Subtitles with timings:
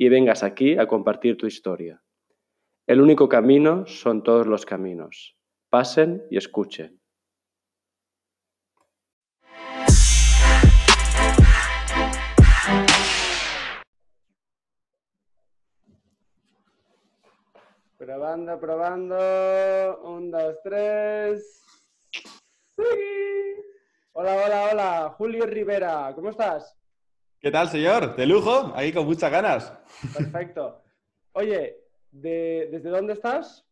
[0.00, 2.02] y vengas aquí a compartir tu historia.
[2.86, 5.36] El único camino son todos los caminos.
[5.68, 6.98] Pasen y escuchen.
[17.98, 20.00] Probando, probando.
[20.02, 21.62] Un, dos, tres.
[22.10, 22.84] Sí.
[24.12, 25.14] Hola, hola, hola.
[25.18, 26.79] Julio Rivera, ¿cómo estás?
[27.40, 28.16] ¿Qué tal, señor?
[28.16, 29.72] De lujo, ahí con muchas ganas.
[30.14, 30.82] Perfecto.
[31.32, 31.74] Oye,
[32.12, 33.66] ¿desde dónde estás?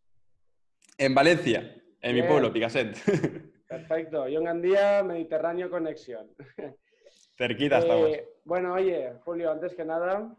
[0.96, 2.96] En Valencia, en mi pueblo, Picaset.
[3.68, 4.26] Perfecto.
[4.26, 6.30] Yo en Andía, Mediterráneo Conexión.
[7.36, 8.08] Cerquita estamos.
[8.08, 10.34] Eh, bueno, oye, Julio, antes que nada,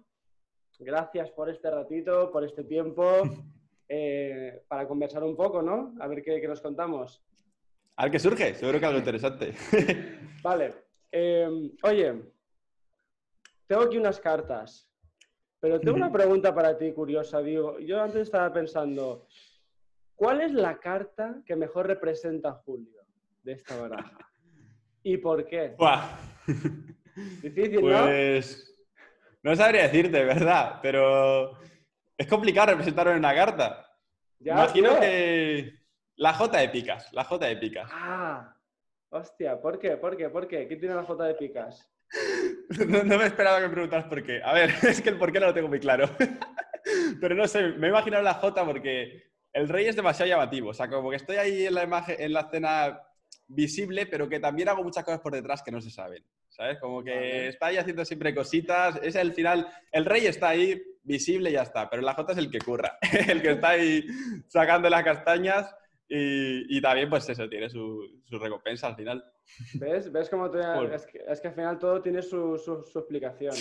[0.80, 3.06] gracias por este ratito, por este tiempo.
[3.92, 5.96] Eh, para conversar un poco, ¿no?
[6.00, 7.24] A ver qué, nos contamos.
[7.96, 9.56] A ver qué surge, seguro que algo interesante.
[10.44, 10.76] vale.
[11.12, 12.22] Em, oye,
[13.70, 14.90] tengo aquí unas cartas,
[15.60, 17.40] pero tengo una pregunta para ti curiosa.
[17.40, 19.28] Digo, yo antes estaba pensando,
[20.16, 23.06] ¿cuál es la carta que mejor representa a Julio
[23.44, 24.18] de esta baraja?
[25.04, 25.76] ¿Y por qué?
[27.44, 28.06] Difícil, ¿no?
[28.06, 28.76] Pues
[29.44, 30.80] no sabría decirte, ¿verdad?
[30.82, 31.60] Pero
[32.18, 33.86] es complicado representarlo en una carta.
[34.40, 35.76] Imagino que
[36.16, 37.88] la J de picas, la J de picas.
[37.94, 38.52] Ah,
[39.10, 39.96] hostia, ¿por qué?
[39.96, 40.28] ¿Por qué?
[40.28, 40.68] ¿Por qué?
[40.68, 41.88] ¿Qué tiene la J de picas?
[42.88, 44.42] no, me esperaba que me preguntaras por qué.
[44.44, 46.10] A ver, es que el por qué no lo tengo muy claro.
[47.22, 50.70] Pero no sé, me he imaginado la J porque el rey es demasiado llamativo.
[50.70, 53.02] O sea, como que estoy ahí en la imagen, en la escena
[53.48, 56.24] visible, pero que también hago muchas cosas por detrás que no se saben.
[56.48, 56.80] ¿Sabes?
[56.80, 59.00] Como que está ahí haciendo siempre cositas.
[59.04, 59.68] Es el final.
[59.92, 61.90] El rey está ahí, visible y ya está.
[61.90, 62.98] Pero la J es el que curra,
[63.28, 64.06] el que está ahí
[64.48, 65.74] sacando las castañas
[66.12, 69.24] y, también, pues eso, tiene su, recompensa al final.
[69.76, 70.12] ¿Ves?
[70.12, 72.56] ¿Ves cómo es, que, es, que, al final todo tiene su,
[72.96, 73.54] explicación.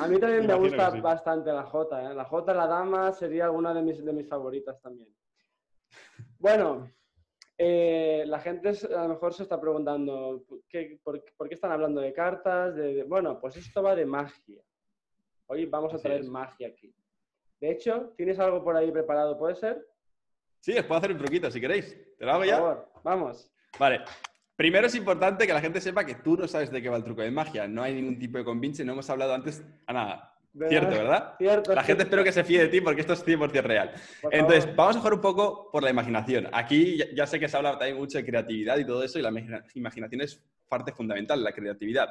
[0.00, 2.10] A mí también me, gusta bastante la J.
[2.10, 2.14] ¿eh?
[2.14, 5.12] La J, la dama, sería una de mis, de mis favoritas también.
[6.38, 6.92] Bueno,
[7.58, 10.44] eh, la gente a lo mejor se está preguntando,
[11.02, 12.74] por, qué están hablando de cartas?
[13.08, 14.62] Bueno, pues esto va de magia.
[15.46, 16.94] Hoy vamos a traer magia aquí.
[17.60, 19.38] De hecho, ¿tienes algo por ahí preparado?
[19.38, 19.84] ¿Puede ser?
[20.66, 21.96] Sí, os puedo hacer un truquito si queréis.
[22.18, 22.58] ¿Te lo hago ya?
[22.58, 23.48] Por favor, vamos.
[23.78, 24.00] Vale.
[24.56, 27.04] Primero es importante que la gente sepa que tú no sabes de qué va el
[27.04, 27.68] truco de magia.
[27.68, 30.34] No hay ningún tipo de convince, no hemos hablado antes a nada.
[30.68, 31.34] Cierto, ¿verdad?
[31.38, 31.72] Cierto.
[31.72, 33.92] La gente espero que se fíe de ti porque esto es 100% real.
[34.28, 36.48] Entonces, vamos a jugar un poco por la imaginación.
[36.52, 39.30] Aquí ya, sé que se habla también mucho de creatividad y todo eso, y la
[39.74, 42.10] imaginación es parte fundamental la creatividad.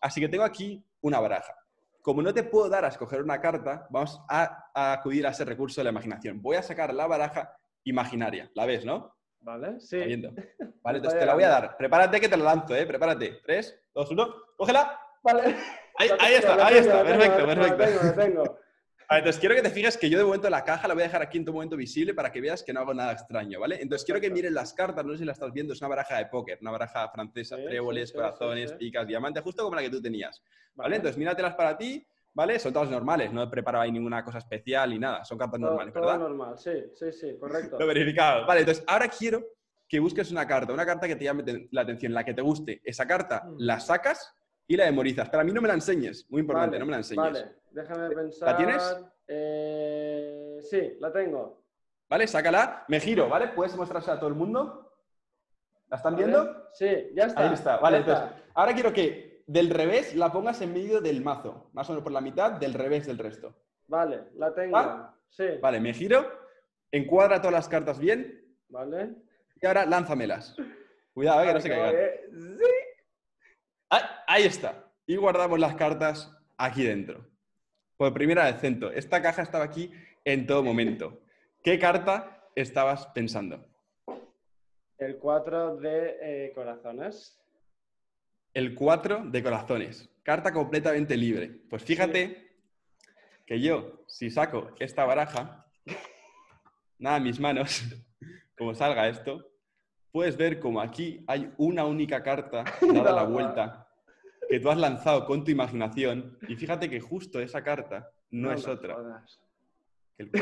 [0.00, 1.56] Así que tengo aquí una baraja.
[2.02, 5.80] Como no te puedo dar a escoger una carta, vamos a, acudir a ese recurso
[5.80, 6.40] de la imaginación.
[6.40, 8.50] Voy a sacar la baraja imaginaria.
[8.54, 9.16] ¿La ves, no?
[9.40, 9.98] Vale, sí.
[10.82, 11.76] Vale, entonces te la voy a dar.
[11.76, 12.86] Prepárate que te la lanzo, ¿eh?
[12.86, 13.40] Prepárate.
[13.44, 14.34] Tres, dos, uno.
[14.56, 15.00] ¡Cógela!
[15.22, 15.56] Vale.
[15.98, 17.02] Ahí, está, ahí está.
[17.02, 17.84] Perfecto, perfecto.
[17.84, 18.58] Tengo, tengo.
[19.10, 21.22] entonces quiero que te fijes que yo de momento la caja la voy a dejar
[21.22, 23.80] aquí en tu momento visible para que veas que no hago nada extraño, ¿vale?
[23.80, 26.18] Entonces quiero que mires las cartas, no sé si la estás viendo, es una baraja
[26.18, 30.42] de póker, una baraja francesa, tréboles, corazones, picas, diamantes, justo como la que tú tenías,
[30.74, 30.96] ¿vale?
[30.96, 32.58] Entonces míratelas para ti, ¿vale?
[32.58, 35.92] Son todas normales, no he preparado ahí ninguna cosa especial ni nada, son cartas normales,
[35.92, 36.18] ¿verdad?
[36.18, 37.78] Todo normal, sí, sí, sí, correcto.
[37.80, 38.46] Lo verificado.
[38.46, 39.42] Vale, entonces ahora quiero
[39.88, 42.82] que busques una carta, una carta que te llame la atención, la que te guste.
[42.84, 43.54] Esa carta mm.
[43.58, 44.34] la sacas
[44.66, 45.30] y la memorizas.
[45.30, 47.24] Pero a mí no me la enseñes, muy importante, no me la enseñes.
[47.24, 48.48] Vale, déjame pensar.
[48.50, 48.96] ¿La tienes?
[49.28, 51.64] Eh, sí, la tengo.
[52.06, 53.48] Vale, sácala, me giro, ¿vale?
[53.48, 54.92] ¿Puedes mostrarse a todo el mundo?
[55.88, 56.68] ¿La están viendo?
[56.74, 57.48] Sí, ya está.
[57.48, 61.70] Ahí está, vale, entonces, ahora quiero que del revés la pongas en medio del mazo,
[61.72, 63.54] más o menos por la mitad del revés del resto.
[63.86, 65.14] Vale, la tengo.
[65.30, 65.44] Sí.
[65.60, 66.26] Vale, me giro,
[66.90, 68.44] encuadra todas las cartas bien.
[68.68, 69.14] Vale.
[69.60, 70.56] Y ahora lánzamelas.
[71.14, 71.94] Cuidado, eh, que no se caigan.
[72.58, 72.64] Sí.
[73.90, 74.84] Ah, ahí está.
[75.06, 77.24] Y guardamos las cartas aquí dentro.
[77.96, 79.90] Por primera vez, Cento, esta caja estaba aquí
[80.24, 81.20] en todo momento.
[81.62, 83.64] ¿Qué carta estabas pensando?
[84.98, 87.40] El 4 de eh, corazones.
[88.56, 90.08] El 4 de corazones.
[90.22, 91.60] Carta completamente libre.
[91.68, 92.56] Pues fíjate
[93.44, 95.66] que yo, si saco esta baraja,
[96.98, 97.82] nada, mis manos,
[98.56, 99.46] como salga esto,
[100.10, 103.88] puedes ver como aquí hay una única carta dada la vuelta
[104.48, 108.66] que tú has lanzado con tu imaginación y fíjate que justo esa carta no, es
[108.66, 108.94] otra.
[108.94, 109.38] jodas.
[110.16, 110.30] que el-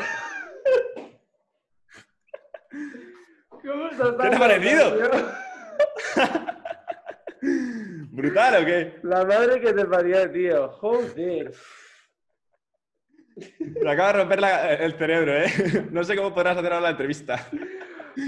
[3.60, 5.00] ¿Cómo estás ¿Qué te ha parecido?
[8.14, 8.94] ¿Brutal o qué?
[9.02, 10.68] La madre que te parió, tío.
[10.68, 11.52] Joder.
[13.58, 15.46] Me acaba de romper la- el cerebro, ¿eh?
[15.90, 17.48] No sé cómo podrás hacer ahora la entrevista.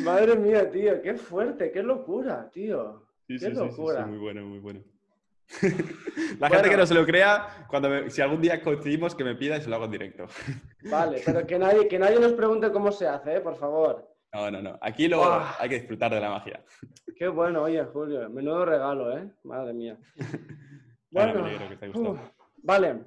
[0.03, 1.01] Madre mía, tío.
[1.01, 3.07] Qué fuerte, qué locura, tío.
[3.29, 4.07] Sí, Qué sí, sí, sí, sí, locura.
[4.07, 4.83] muy bueno, muy bueno.
[6.41, 6.55] La Bueno.
[6.57, 9.57] gente que no se lo crea, cuando me- si algún día coincidimos, que me pida
[9.57, 10.27] y se lo hago en directo.
[10.83, 13.41] Vale, pero que nadie, que nadie nos pregunte cómo se hace, ¿eh?
[13.41, 14.05] por favor.
[14.33, 14.79] No, no, no.
[14.81, 15.23] Aquí lo,
[15.59, 16.63] hay que disfrutar de la magia.
[17.17, 18.29] Qué bueno, oye, Julio.
[18.29, 19.31] Menudo regalo, ¿eh?
[19.45, 19.99] Madre mía.
[21.09, 21.93] Bueno, que te
[22.63, 23.05] vale.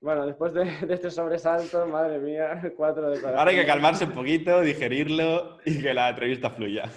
[0.00, 3.24] Bueno, después de, de este sobresalto, madre mía, cuatro de.
[3.24, 6.90] Ahora hay que calmarse un poquito, digerirlo y que la entrevista fluya.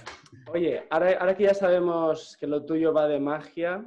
[0.52, 3.84] Oye, ahora, ahora que ya sabemos que lo tuyo va de magia,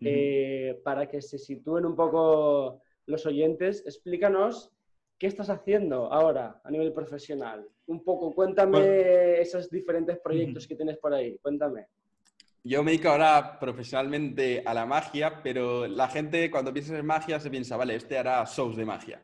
[0.00, 4.75] eh, para que se sitúen un poco los oyentes, explícanos
[5.18, 7.66] qué estás haciendo ahora a nivel profesional.
[7.86, 8.92] Un poco, cuéntame Bueno.
[9.38, 11.38] esos diferentes proyectos que tienes por ahí.
[11.38, 11.86] Cuéntame.
[12.64, 17.38] Yo me dedico ahora profesionalmente a la magia, pero la gente cuando piensa en magia
[17.38, 19.20] se piensa, vale, este hará shows de magia.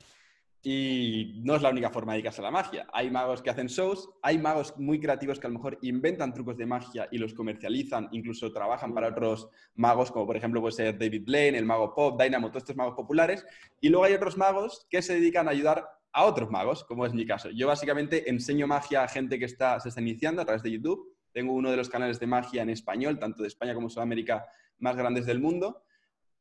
[0.65, 2.87] Y no es la única forma de dedicarse a la magia.
[2.93, 6.57] Hay magos que hacen shows, hay magos muy creativos que a lo mejor inventan trucos
[6.57, 10.97] de magia y los comercializan, incluso trabajan para otros magos, como por ejemplo puede ser
[10.97, 13.45] David Blaine, el mago Pop, Dynamo, todos estos magos populares.
[13.81, 17.13] Y luego hay otros magos que se dedican a ayudar a otros magos, como es
[17.13, 17.51] mi caso.
[17.51, 21.17] Yo básicamente enseño magia a gente que está, se está iniciando a través de YouTube.
[21.33, 24.45] Tengo uno de los canales de magia en español, tanto de España como Sudamérica,
[24.79, 25.85] más grandes del mundo,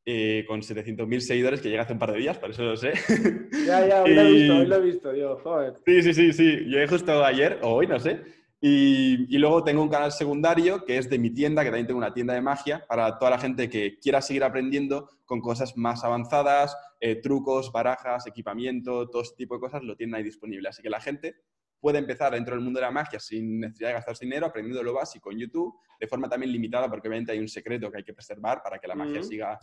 [0.04, 2.92] eh, con 700.000 seguidores que llega hace un par de días, por eso lo sé.
[3.66, 5.74] Ya, ya, hoy lo he visto, hoy lo he visto, yo, joder.
[5.86, 6.56] Sí, sí, sí, sí.
[6.64, 8.22] Llegué justo ayer, o hoy, no sé.
[8.60, 11.98] Y, y luego tengo un canal secundario que es de mi tienda, que también tengo
[11.98, 16.04] una tienda de magia, para toda la gente que quiera seguir aprendiendo con cosas más
[16.04, 20.68] avanzadas, eh, trucos, barajas, equipamiento, todo ese tipo de cosas lo tienen ahí disponible.
[20.68, 21.36] Así que la gente
[21.80, 24.94] puede empezar dentro del mundo de la magia sin necesidad de gastarse dinero, aprendiendo lo
[24.94, 28.14] básico en YouTube, de forma también limitada, porque obviamente hay un secreto que hay que
[28.14, 29.28] preservar para que la magia Ujú.
[29.28, 29.58] siga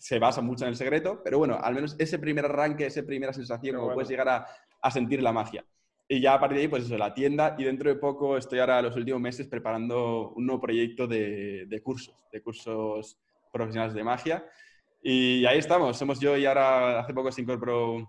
[0.00, 3.34] se basa mucho en el secreto, pero bueno, al menos ese primer arranque, esa primera
[3.34, 3.96] sensación, como bueno.
[3.96, 4.46] puedes llegar a,
[4.80, 5.62] a sentir la magia.
[6.08, 8.58] Y ya a partir de ahí, pues eso, la tienda y dentro de poco estoy
[8.58, 13.18] ahora los últimos meses preparando un nuevo proyecto de, de cursos, de cursos
[13.52, 14.44] profesionales de magia.
[15.02, 18.08] Y ahí estamos, somos yo y ahora hace poco se incorporó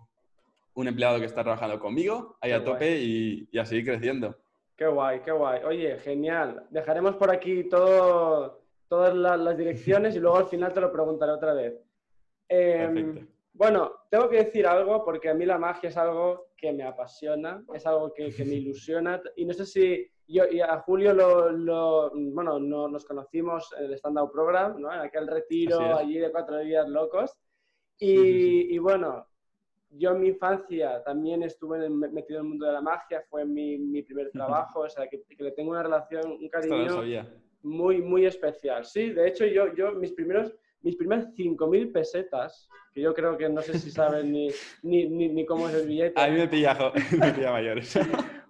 [0.73, 4.35] un empleado que está trabajando conmigo, ahí Qué a tope y, y a seguir creciendo.
[4.75, 5.61] Qué guay, qué guay.
[5.63, 6.65] Oye, genial.
[6.71, 8.60] Dejaremos por aquí todo,
[8.91, 11.81] todas la- las direcciones y luego al final te lo preguntaré otra vez.
[12.49, 16.83] Em, bueno, tengo que decir algo porque a mí la magia es algo que me
[16.83, 21.13] apasiona, es algo que, que me ilusiona y no sé si yo y a Julio
[21.13, 24.93] lo, lo- bueno, no, nos conocimos en el stand-up program, ¿no?
[24.93, 27.31] En aquel retiro allí de cuatro días locos.
[27.97, 28.67] Y, Sí, sí, sí.
[28.71, 29.25] y bueno,
[29.91, 33.23] yo en mi infancia también estuve en el- metido en el mundo de la magia,
[33.29, 34.31] fue mi, mi primer
[34.69, 37.33] trabajo, o sea, que, que le tengo una relación, un Esto no lo cariño sabía.
[37.63, 38.85] Muy, muy especial.
[38.85, 43.49] Sí, de hecho, yo, yo mis primeros, mis primeras 5.000 pesetas, que yo creo que
[43.49, 44.49] no sé si saben ni,
[44.83, 46.77] ni, ni, ni cómo es el billete, A mí me pilla,
[47.17, 47.97] me pilla mayores.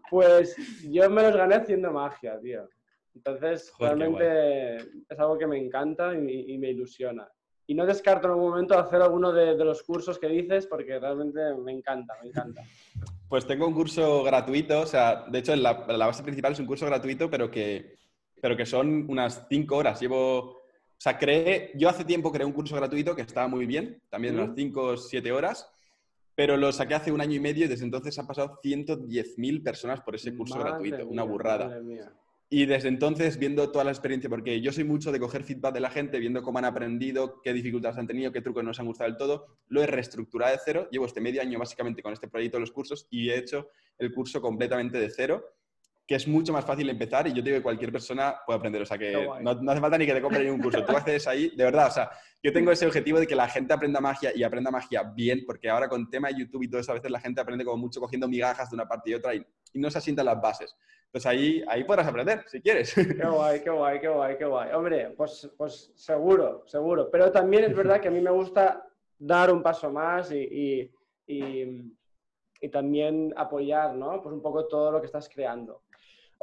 [0.10, 0.56] pues
[0.90, 2.68] yo me los gané haciendo magia, tío.
[3.14, 4.76] Entonces, Joder, realmente
[5.10, 7.28] es algo que me encanta y, y me ilusiona.
[7.68, 11.00] Y no descarto en algún momento hacer alguno de, de los cursos que dices porque
[11.00, 12.64] realmente me encanta, me encanta.
[13.30, 16.66] Pues tengo un curso gratuito, o sea, de hecho la, la base principal es un
[16.66, 17.98] curso gratuito, pero que,
[18.42, 20.02] pero que son unas cinco horas.
[20.02, 20.64] Llevo, o
[20.98, 24.56] sea, creé, yo hace tiempo creé un curso gratuito que estaba muy bien, también unas
[24.56, 25.72] cinco o siete horas,
[26.36, 30.02] pero lo saqué hace un año y medio y desde entonces han pasado 110.000 personas
[30.02, 31.80] por ese curso Madre gratuito, una burrada.
[32.54, 35.80] Y desde entonces, viendo toda la experiencia, porque yo soy mucho de coger feedback de
[35.80, 38.88] la gente, viendo cómo han aprendido, qué dificultades han tenido, qué trucos no se han
[38.88, 40.90] gustado del todo, lo he reestructurado de cero.
[40.92, 44.14] Llevo este medio año básicamente con este proyecto de los cursos y he hecho el
[44.14, 45.46] curso completamente de cero,
[46.12, 48.82] que es mucho más fácil empezar y yo digo que cualquier persona puede aprender.
[48.82, 50.84] O sea, que no, no hace falta ni que te compre ningún curso.
[50.84, 52.12] Tú accedes ahí, de verdad, o sea,
[52.44, 55.70] yo tengo ese objetivo de que la gente aprenda magia y aprenda magia bien, porque
[55.70, 58.02] ahora con tema de YouTube y todo eso, a veces la gente aprende como mucho
[58.02, 60.76] cogiendo migajas de una parte y otra y, y no se asientan las bases.
[61.06, 62.94] Entonces ahí, ahí podrás aprender, si quieres.
[62.96, 64.72] Qué guay, qué guay, qué guay, qué guay.
[64.74, 67.10] Hombre, pues, pues seguro, seguro.
[67.10, 68.86] Pero también es verdad que a mí me gusta
[69.18, 70.92] dar un paso más y, y,
[71.28, 71.94] y-
[72.64, 74.22] y también apoyar, ¿no?
[74.22, 75.82] Pues un poco todo lo que estás creando.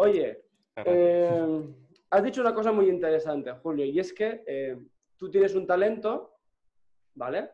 [0.00, 0.44] Oye,
[0.76, 1.64] eh,
[2.10, 4.78] has dicho una cosa muy interesante, Julio, y es que eh,
[5.16, 6.36] tú tienes un talento,
[7.14, 7.50] ¿vale?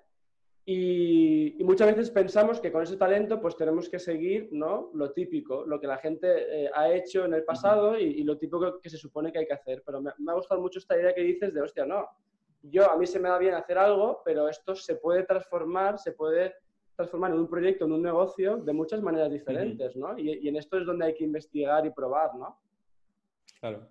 [0.67, 4.91] Y, y muchas veces pensamos que con ese talento pues tenemos que seguir ¿no?
[4.95, 8.39] lo típico, lo que la gente eh, ha hecho en el pasado y, y lo
[8.39, 9.83] típico que se supone que hay que hacer.
[9.85, 12.07] Pero me, me ha gustado mucho esta idea que dices de, hostia, no,
[12.61, 16.13] yo, a mí se me da bien hacer algo, pero esto se puede transformar, se
[16.13, 16.55] puede
[16.97, 20.19] transformar en un proyecto, en un negocio de muchas maneras diferentes, ¿no?
[20.19, 22.59] Y, en esto es donde hay que investigar y probar, ¿no?
[23.61, 23.89] Claro.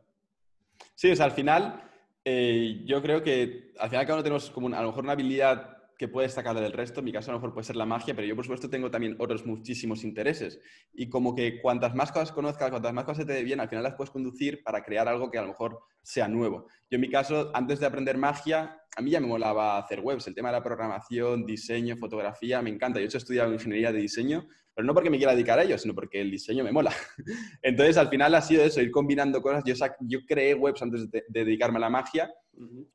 [0.96, 1.84] Sí, o sea, al final,
[2.24, 5.73] eh, yo creo que al final cada uno tenemos como a lo mejor una habilidad
[5.98, 7.00] que puede destacar del resto.
[7.00, 8.90] En mi caso a lo mejor puede ser la magia, pero yo por supuesto tengo
[8.90, 10.60] también otros muchísimos intereses.
[10.94, 13.84] Y como que cuantas más cosas conozcas, cuantas más cosas te dé bien, al final
[13.84, 16.68] las puedes conducir para crear algo que a lo mejor sea nuevo.
[16.90, 20.28] Yo en mi caso, antes de aprender magia, a mí ya me molaba hacer webs.
[20.28, 23.00] El tema de la programación, diseño, fotografía, me encanta.
[23.00, 25.94] Yo he estudiado ingeniería de diseño, pero no porque me quiera dedicar a ello, sino
[25.94, 26.92] porque el diseño me mola.
[27.62, 29.64] Entonces, al final ha sido eso, ir combinando cosas.
[29.66, 32.34] Yo, yo creé webs antes de, dedicarme a la magia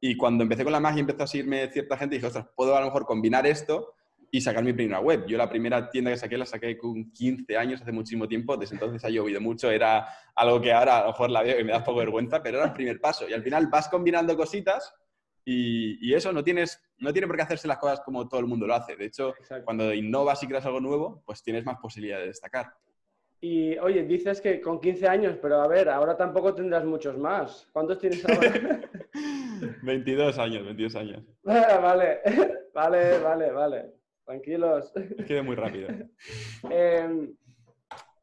[0.00, 2.76] y cuando empecé con la magia empezó a seguirme cierta gente y dije, ostras, puedo
[2.76, 3.94] a lo mejor combinar esto
[4.30, 5.26] y sacar mi primera web.
[5.26, 8.74] Yo la primera tienda que saqué la saqué con 15 años, hace muchísimo tiempo, desde
[8.74, 11.72] entonces ha llovido mucho, era algo que ahora a lo mejor la veo y me
[11.72, 13.28] da poco vergüenza, pero era el primer paso.
[13.28, 14.94] Y al final vas combinando cositas
[15.50, 18.66] y, eso no, tienes, no tiene por qué hacerse las cosas como todo el mundo
[18.66, 18.96] lo hace.
[18.96, 22.74] De hecho, cuando innovas y creas algo nuevo, pues tienes más posibilidad de destacar.
[23.40, 27.66] Y oye, dices que con 15 años, pero a ver, ahora tampoco tendrás muchos más.
[27.72, 28.80] ¿Cuántos tienes ahora?
[29.82, 31.24] 22 años, 22 años.
[31.42, 32.20] vale,
[32.74, 33.94] vale, vale, vale.
[34.26, 34.92] Tranquilos.
[35.26, 35.88] Quede muy rápido.
[36.70, 37.34] eh,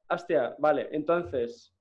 [0.07, 1.73] hostia, vale, entonces,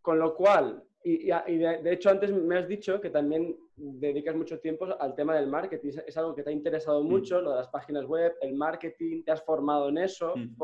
[0.00, 4.86] con lo cual, y, de, hecho antes me has dicho que también dedicas mucho tiempo
[4.98, 5.92] al tema del marketing.
[6.06, 7.08] Es algo que te ha interesado mm.
[7.08, 10.34] mucho, lo de las páginas web, el marketing, te has formado en eso.
[10.36, 10.56] Mm.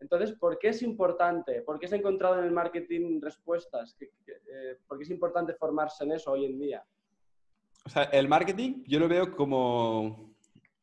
[0.00, 1.62] entonces, ¿por qué es importante?
[1.62, 3.96] ¿Por qué se ha encontrado en el marketing respuestas?
[4.00, 6.84] Eh, ¿Por qué es importante formarse en eso hoy en día?
[7.84, 10.34] O sea, el marketing yo lo veo como...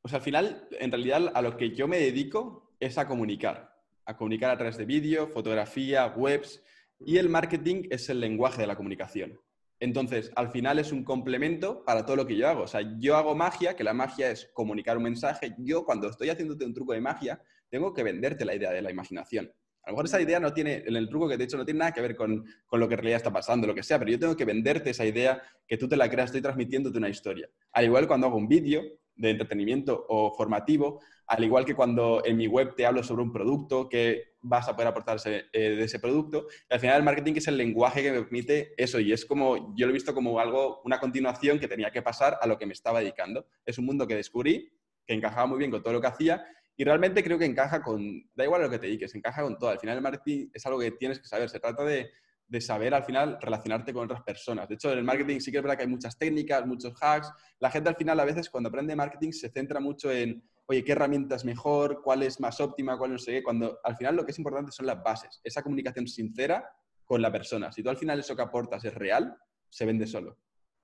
[0.01, 3.75] O sea, al final, en realidad, a lo que yo me dedico es a comunicar.
[4.05, 6.63] A comunicar a través de vídeo, fotografía, webs.
[6.99, 9.39] Y el marketing es el lenguaje de la comunicación.
[9.79, 12.63] Entonces, al final es un complemento para todo lo que yo hago.
[12.63, 15.53] O sea, yo hago magia, que la magia es comunicar un mensaje.
[15.57, 18.91] Yo, cuando estoy haciéndote un truco de magia, tengo que venderte la idea de la
[18.91, 19.51] imaginación.
[19.83, 21.65] A lo mejor esa idea no tiene, en el truco que te he hecho, no
[21.65, 23.99] tiene nada que ver con, con, lo que en realidad está pasando, lo que sea,
[23.99, 27.09] pero yo tengo que venderte esa idea que tú te la creas, estoy transmitiéndote una
[27.09, 27.47] historia.
[27.71, 28.81] Al igual cuando hago un vídeo
[29.15, 33.31] de entretenimiento o formativo, al igual que cuando en mi web te hablo sobre un
[33.31, 36.48] producto que vas a poder aportar eh, de ese producto.
[36.69, 39.88] al final el marketing es el lenguaje que me permite eso y es como, yo
[39.88, 42.74] lo he visto como algo, una continuación que tenía que pasar a lo que me
[42.74, 43.48] estaba dedicando.
[43.65, 44.72] Es un mundo que descubrí,
[45.05, 46.45] que encajaba muy bien con todo lo que hacía
[46.77, 49.69] y realmente creo que encaja con, da igual lo que te dediques, encaja con todo.
[49.69, 52.12] Al final el marketing es algo que tienes que saber, se trata de,
[52.47, 54.67] de saber al final relacionarte con otras personas.
[54.67, 57.31] De hecho, en el marketing sí que es verdad que hay muchas técnicas, muchos hacks.
[57.59, 60.93] La gente al final a veces cuando aprende marketing se centra mucho en oye, ¿qué
[60.93, 62.01] herramienta es mejor?
[62.03, 62.97] ¿Cuál es más óptima?
[62.97, 63.43] ¿Cuál no sé qué?
[63.43, 66.69] Cuando al final lo que es importante son las bases, esa comunicación sincera
[67.03, 67.71] con la persona.
[67.71, 69.35] Si tú al final eso que aportas es real,
[69.69, 70.39] se vende solo,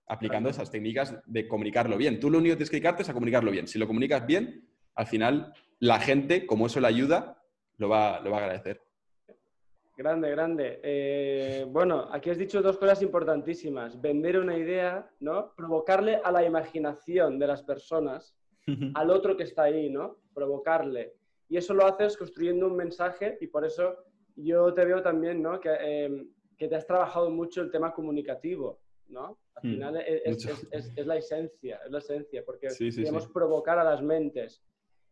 [0.08, 2.20] aplicando esas técnicas de comunicarlo bien.
[2.20, 3.68] Tú lo único que tienes que dedicarte es a comunicarlo bien.
[3.68, 7.42] Si lo comunicas bien, al final la gente, como eso le ayuda,
[7.78, 8.82] lo va, lo va a agradecer.
[10.02, 10.80] Grande, grande.
[10.82, 14.02] Eh, bueno, aquí has dicho dos cosas importantísimas.
[14.02, 15.54] Vender una idea, ¿no?
[15.56, 18.36] Provocarle a la imaginación de las personas
[18.96, 20.18] al otro que está ahí, ¿no?
[20.34, 21.14] Provocarle.
[21.50, 23.96] Y eso lo haces construyendo un mensaje y por eso
[24.36, 25.60] yo te veo también, ¿no?
[25.60, 29.38] Que, em, que te has trabajado mucho el tema comunicativo, ¿no?
[29.54, 34.02] Al hmm, final es, es, la esencia, es la esencia, porque queremos provocar a las
[34.02, 34.64] mentes.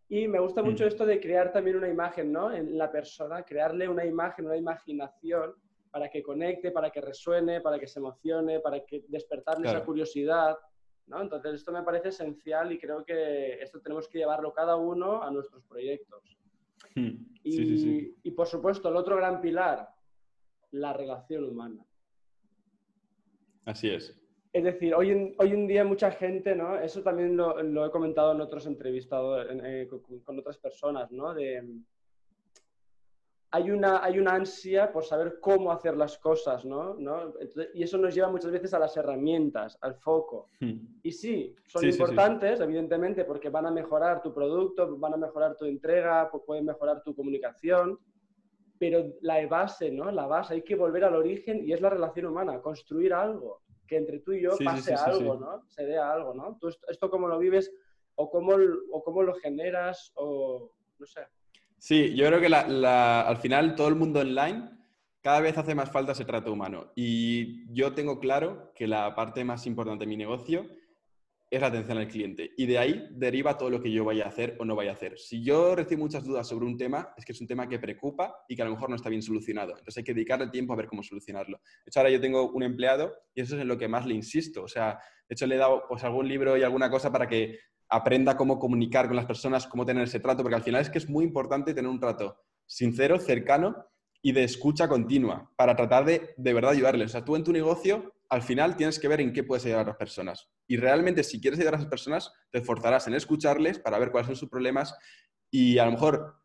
[0.10, 0.88] Y me gusta mucho hmm.
[0.88, 2.51] esto de crear también una imagen, ¿no?
[2.51, 5.54] En la persona, crearle una imagen, una imaginación
[5.92, 10.58] para que conecte, para que resuene, para que se emocione, para que despertarle esa curiosidad.
[11.08, 15.32] Entonces, esto me parece esencial y creo que esto tenemos que llevarlo cada uno a
[15.32, 16.24] nuestros proyectos.
[16.96, 17.36] Hmm.
[17.44, 19.89] y, por supuesto, el otro gran pilar,
[20.72, 21.86] la relación humana.
[23.66, 24.19] Así es.
[24.51, 26.79] Es decir, hoy en, hoy en día mucha gente, ¿no?
[26.79, 31.34] Eso también lo, he comentado en otros entrevistados, eh, con, con, otras personas, ¿no?
[31.34, 31.63] De,
[33.51, 36.96] hay una, hay una ansia por saber cómo hacer las cosas, ¿no?
[37.74, 40.48] y eso nos lleva muchas veces a las herramientas, al foco.
[40.60, 40.77] Hmm.
[41.01, 45.65] Y sí, son importantes, evidentemente, porque van a mejorar tu producto, van a mejorar tu
[45.65, 47.98] entrega, pueden mejorar tu comunicación,
[48.77, 50.12] pero la base, ¿no?
[50.12, 53.98] La base, hay que volver al origen y es la relación humana, construir algo, que
[53.98, 55.63] entre tú y yo pase algo, ¿no?
[55.67, 56.58] Se dé algo, ¿no?
[56.62, 57.74] ¿Tú esto cómo lo vives
[58.15, 58.55] o cómo,
[58.91, 61.22] o cómo lo generas o no sé?
[61.79, 64.69] Sí, yo creo que al final todo el mundo online
[65.22, 66.91] cada vez hace más falta ese trato humano.
[66.96, 70.67] Y yo tengo claro que la parte más importante de mi negocio
[71.50, 72.51] es la atención al cliente.
[72.58, 74.94] Y de ahí deriva todo lo que yo vaya a hacer o no vaya a
[74.94, 75.18] hacer.
[75.18, 78.36] Si yo recibo muchas dudas sobre un tema, es que es un tema que preocupa
[78.48, 79.72] y que a lo mejor no está bien solucionado.
[79.72, 81.58] Entonces hay que dedicarle tiempo a ver cómo solucionarlo.
[81.58, 84.13] De hecho, ahora yo tengo un empleado y eso es en lo que más le
[84.13, 84.63] insisto.
[84.63, 87.58] O sea, de hecho le he dado pues, algún libro y alguna cosa para que
[87.89, 91.00] aprenda cómo comunicar con las personas, cómo tener ese trato, porque al final es que
[91.00, 92.38] es muy importante tener un trato
[92.68, 93.88] sincero, cercano
[94.22, 97.08] y de escucha continua para tratar de de verdad ayudarles.
[97.08, 99.86] O sea, tú en tu negocio al final tienes que ver en qué puedes ayudar
[99.86, 100.50] a las personas.
[100.68, 104.28] Y realmente si quieres ayudar a esas personas, te esforzarás en escucharles para ver cuáles
[104.28, 104.96] son sus problemas
[105.50, 106.36] y a lo mejor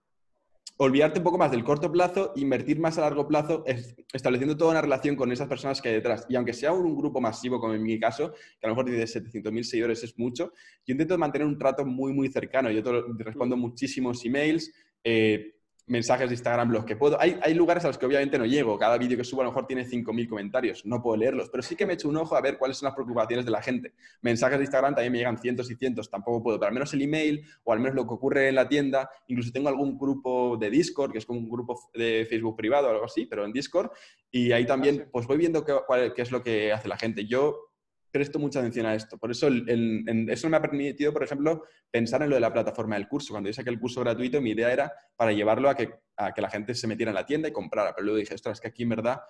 [0.77, 3.65] olvidarte un poco más del corto plazo, invertir más a largo plazo,
[4.13, 6.27] estableciendo toda una relación con esas personas que hay detrás.
[6.29, 9.05] Y aunque sea un, grupo masivo, como en mi caso, que a lo mejor tiene
[9.05, 10.53] 700.000 seguidores es mucho,
[10.87, 12.71] yo intento mantener un trato muy, muy cercano.
[12.71, 14.73] Yo te respondo muchísimos emails,
[15.05, 15.55] eh,
[15.87, 17.21] mensajes de Instagram los que puedo.
[17.21, 18.79] Hay, hay, lugares a los que obviamente no llego.
[18.79, 20.85] Cada vídeo que subo a lo mejor tiene 5.000 comentarios.
[20.87, 22.95] No puedo leerlos, pero sí que me echo un ojo a ver cuáles son las
[22.95, 23.93] preocupaciones de la gente.
[24.23, 26.11] Mensajes de Instagram también me llegan cientos y cientos.
[26.11, 28.69] Tampoco puedo, pero al menos el email o al menos lo que ocurre en la
[28.69, 29.11] tienda.
[29.29, 32.91] Incluso tengo algún grupo de Discord, que es como un grupo de Facebook privado o
[32.91, 33.91] algo así, pero en Discord.
[34.31, 35.75] Y ahí también ah, pues voy viendo qué,
[36.17, 37.27] qué es lo que hace la gente.
[37.27, 37.74] Yo
[38.15, 39.19] presto mucha atención a esto.
[39.19, 43.09] Por eso eso me ha permitido, por ejemplo, pensar en lo de la plataforma del
[43.09, 43.35] curso.
[43.35, 45.91] Cuando yo saqué el curso gratuito, mi idea era para llevarlo a que,
[46.33, 47.93] que la gente se metiera en la tienda y comprara.
[47.93, 49.21] Pero luego dije, ostras, es que aquí en verdad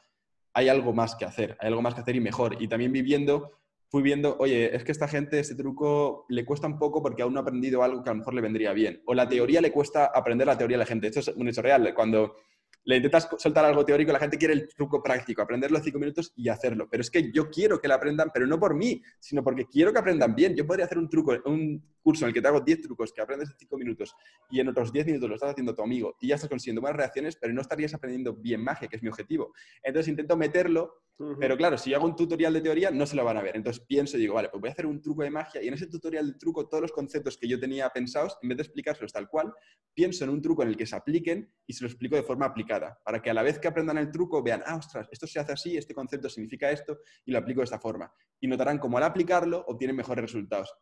[0.52, 2.60] hay algo más que hacer, hay algo más que hacer y mejor.
[2.60, 3.52] Y también viviendo,
[3.88, 7.32] fui viendo, oye, es que esta gente, este truco le cuesta un poco porque aún
[7.32, 9.02] no ha aprendido algo que a lo mejor le vendría bien.
[9.06, 11.06] O la teoría le cuesta aprender la teoría a la gente.
[11.06, 11.94] Esto es un hecho real.
[11.94, 12.36] Cuando
[12.84, 16.32] le intentas soltar algo teórico, la gente quiere el truco práctico, aprenderlo en cinco minutos
[16.36, 16.88] y hacerlo.
[16.90, 19.92] Pero es que yo quiero que lo aprendan, pero no por mí, sino porque quiero
[19.92, 20.54] que aprendan bien.
[20.54, 23.22] Yo podría hacer un truco, un curso en el que te hago 10 trucos que
[23.22, 24.14] aprendes en cinco minutos
[24.50, 26.98] y en otros 10 minutos lo estás haciendo tu amigo y ya estás consiguiendo buenas
[26.98, 29.54] reacciones, pero no estarías aprendiendo bien magia, que es mi objetivo.
[29.82, 31.02] Entonces intento meterlo,
[31.40, 33.56] pero claro, si yo hago un tutorial de teoría, no se lo van a ver.
[33.56, 35.74] Entonces pienso y digo, vale, pues voy a hacer un truco de magia y en
[35.74, 39.12] ese tutorial de truco todos los conceptos que yo tenía pensados, en vez de explicárselos
[39.12, 39.52] tal cual,
[39.94, 42.46] pienso en un truco en el que se apliquen y se lo explico de forma
[42.46, 42.73] aplicada,
[43.04, 45.52] para que a la vez que aprendan el truco vean, ah, ostras, esto se hace
[45.52, 48.12] así, este concepto significa esto y lo aplico de esta forma.
[48.40, 50.74] Y notarán cómo al aplicarlo obtienen mejores resultados.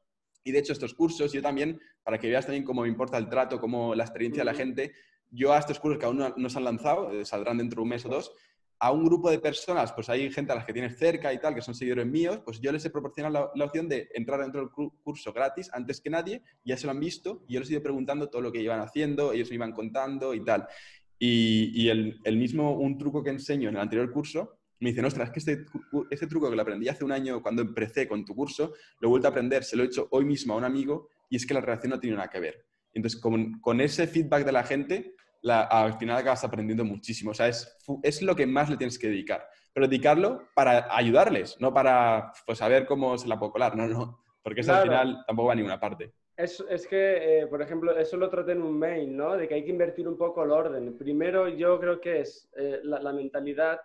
[0.45, 3.29] Y de hecho estos cursos, yo también, para que veas también cómo me importa el
[3.29, 4.93] trato, cómo la experiencia de la gente,
[5.31, 7.89] yo a estos cursos que aún no, se han lanzado, eh, saldrán dentro de un
[7.89, 8.33] mes o dos,
[8.83, 11.55] a un grupo de personas, pues hay gente a las que tienes cerca y tal,
[11.55, 14.71] que son seguidores míos, pues yo les he proporcionado la, opción de entrar dentro del
[14.71, 17.83] curso gratis antes que nadie, ya se lo han visto y yo les he ido
[17.83, 20.67] preguntando todo lo que iban haciendo, ellos me iban contando y tal.
[21.25, 25.29] Y, el, el, mismo, un truco que enseño en el anterior curso, me dicen, ostras,
[25.29, 25.67] es que este,
[26.11, 29.09] este, truco que lo aprendí hace un año cuando empecé con tu curso, lo he
[29.09, 31.55] vuelto a aprender, se lo he hecho hoy mismo a un amigo y es que
[31.55, 32.67] la relación no tiene nada que ver.
[32.93, 35.15] Entonces, con, con ese feedback de la gente,
[35.49, 37.31] al final acabas aprendiendo muchísimo.
[37.31, 39.47] O sea, es, es lo que más le tienes que dedicar.
[39.73, 43.77] Pero dedicarlo para ayudarles, no para pues, saber cómo se la puedo colar.
[43.77, 44.25] No, no.
[44.43, 46.15] Porque eso al final tampoco va a ninguna parte.
[46.37, 49.37] Es, es que, eh, por ejemplo, eso lo traté en un mail, ¿no?
[49.37, 50.97] De que hay que invertir un poco el orden.
[50.97, 53.81] Primero, yo creo que es eh, la, mentalidad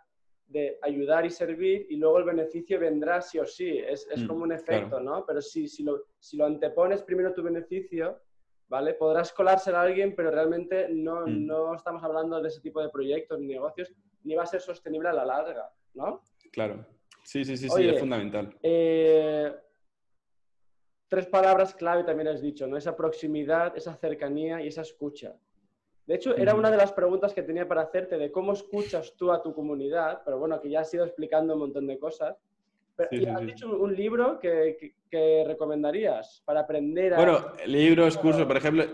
[0.47, 3.79] de ayudar y servir y luego el beneficio vendrá sí o sí.
[3.79, 5.25] Es, es mm, como un efecto, ¿no?
[5.25, 8.21] Pero si, si, lo, si lo antepones primero tu beneficio,
[8.69, 8.93] ¿vale?
[8.93, 11.45] Podrás colárselo a alguien, pero realmente no, mm.
[11.45, 15.10] no estamos hablando de ese tipo de proyectos ni negocios, ni va a ser sostenible
[15.10, 16.21] a la larga, ¿no?
[16.51, 16.86] Claro.
[17.23, 18.55] Sí, sí, sí, sí, es fundamental.
[18.63, 19.53] Eh,
[21.08, 22.78] tres palabras clave también has dicho, ¿no?
[22.78, 25.36] Esa proximidad, esa cercanía y esa escucha.
[26.06, 29.32] De hecho, era una de las preguntas que tenía para hacerte de cómo escuchas tú
[29.32, 32.38] a tu comunidad, pero bueno, que ya has ido explicando un montón de cosas.
[32.96, 37.17] Pero, ¿Has dicho un libro que, que, recomendarías para aprender a...
[37.17, 38.86] Bueno, libros, cursos, por ejemplo,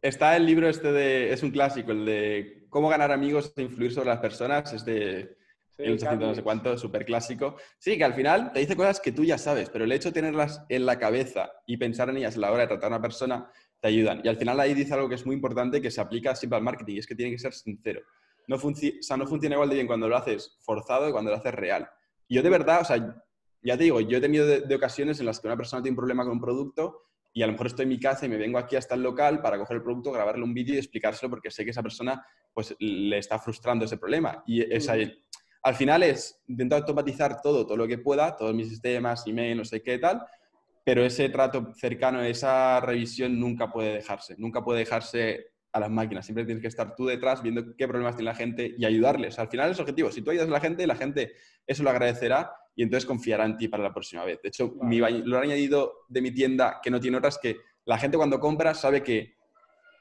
[0.00, 1.32] está el libro este de...
[1.32, 5.36] Es un clásico, el de Cómo ganar amigos e influir sobre las personas, es de...
[5.78, 7.56] el no sé cuánto, súper clásico.
[7.78, 10.14] Sí, que al final te dice cosas que tú ya sabes, pero el hecho de
[10.14, 13.02] tenerlas en la cabeza y pensar en ellas a la hora de tratar a una
[13.02, 14.20] persona te ayudan.
[14.22, 16.62] Y al final ahí dice algo que es muy importante que se aplica siempre al
[16.62, 18.00] marketing y es que tiene que ser sincero.
[18.46, 21.36] No, o sea, no funciona igual de bien cuando lo haces forzado que cuando lo
[21.36, 21.88] haces real.
[22.28, 22.96] Y yo de verdad, o sea,
[23.62, 25.96] ya te digo, yo he tenido de, ocasiones en las que una persona tiene un
[25.96, 28.58] problema con un producto y a lo mejor estoy en mi casa y me vengo
[28.58, 31.64] aquí hasta el local para coger el producto, grabarle un vídeo y explicárselo porque sé
[31.64, 34.42] que esa persona pues le está frustrando ese problema.
[34.46, 34.60] Y
[35.62, 39.64] al final es intentar automatizar todo, todo lo que pueda, todos mis sistemas, email, no
[39.64, 40.22] sé qué tal,
[40.84, 46.26] pero ese trato cercano, esa revisión nunca puede dejarse, nunca puede dejarse a las máquinas.
[46.26, 49.38] Siempre tienes que estar tú detrás viendo qué problemas tiene la gente y ayudarles.
[49.38, 50.10] Al final es objetivo.
[50.10, 51.32] Si tú ayudas a la gente, la gente
[51.66, 54.40] eso lo agradecerá y entonces confiará en ti para la próxima vez.
[54.42, 58.16] De hecho, lo he añadido de mi tienda que no tiene otras que la gente
[58.16, 59.36] cuando compra sabe que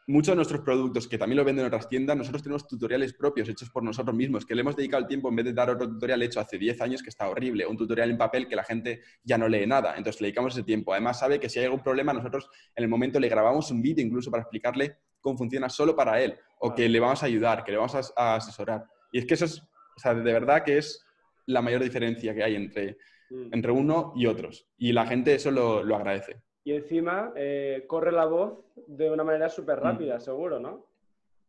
[0.07, 3.47] muchos de nuestros productos que también lo venden en otras tiendas, nosotros tenemos tutoriales propios
[3.49, 5.87] hechos por nosotros mismos, que le hemos dedicado el tiempo en vez de dar otro
[5.87, 9.01] tutorial hecho hace 10 años que está horrible, un tutorial en papel que la gente
[9.23, 9.95] ya no lee nada.
[9.97, 10.93] Entonces le dedicamos ese tiempo.
[10.93, 14.05] Además sabe que si hay algún problema, nosotros en el momento le grabamos un vídeo
[14.05, 17.71] incluso para explicarle cómo funciona solo para él o que le vamos a ayudar, que
[17.71, 18.85] le vamos a, asesorar.
[19.11, 21.05] Y es que eso es, o sea, de verdad que es
[21.45, 22.97] la mayor diferencia que hay entre,
[23.29, 23.53] mm.
[23.53, 24.67] entre uno y otros.
[24.77, 26.41] Y la gente eso lo, lo agradece.
[26.63, 29.83] Y encima eh, corre la voz de una manera súper mm.
[29.83, 30.85] rápida, seguro, ¿no?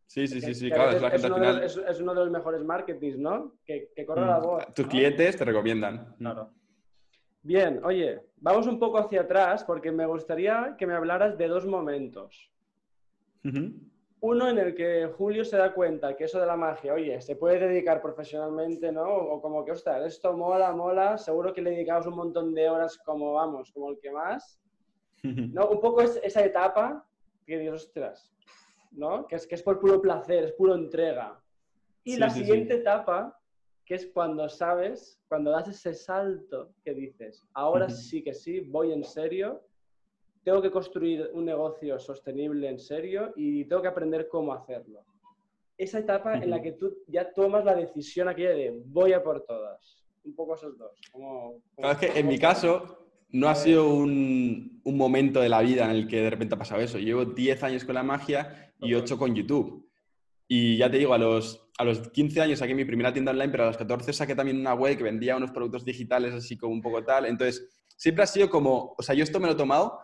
[0.07, 1.61] Sí, sí, sí, sí, claro, es, la gente al final...
[1.61, 3.55] de, es, uno de los mejores marketings, ¿no?
[3.65, 4.43] Que, que corre la mm.
[4.43, 4.75] voz.
[4.75, 6.15] Tus clientes te recomiendan.
[6.19, 6.51] Claro.
[7.45, 11.67] Bien, oye, vamos un poco hacia atrás porque me gustaría que me hablaras de dos
[11.67, 12.53] momentos.
[14.21, 17.35] Uno en el que Julio se da cuenta que eso de la magia, oye, se
[17.35, 19.03] puede dedicar profesionalmente, ¿no?
[19.03, 22.97] O como que, ostras, esto mola, mola, seguro que le dedicamos un montón de horas
[22.99, 24.62] como, vamos, como el que más.
[25.23, 25.69] ¿No?
[25.69, 27.07] Un poco es esa etapa
[27.47, 28.33] que dices, ostras,
[28.91, 29.27] ¿no?
[29.27, 31.41] Que es, que es por puro placer, es puro entrega.
[32.05, 33.39] Y la siguiente etapa,
[33.85, 38.93] que es cuando sabes, cuando das ese salto que dices, ahora sí que sí, voy
[38.93, 39.63] en serio
[40.45, 45.05] tengo que construir un negocio sostenible en serio y tengo que aprender cómo hacerlo.
[45.79, 49.45] Esa etapa en la que tú ya tomas la decisión aquella de voy a por
[49.45, 50.05] todas.
[50.25, 51.01] Un poco esos dos.
[51.11, 53.02] claro, es que en mi caso
[53.33, 56.59] no ha sido un, un, momento de la vida en el que de repente ha
[56.59, 56.99] pasado eso.
[56.99, 59.91] Llevo 10 años con la magia y 8 con YouTube.
[60.47, 63.51] Y ya te digo, a los, a los 15 años saqué mi primera tienda online,
[63.51, 66.73] pero a los 14 saqué también una web que vendía unos productos digitales así como
[66.73, 67.27] un poco tal.
[67.27, 67.67] Entonces,
[67.97, 69.99] siempre ha sido como, o sea, yo esto me lo he tomado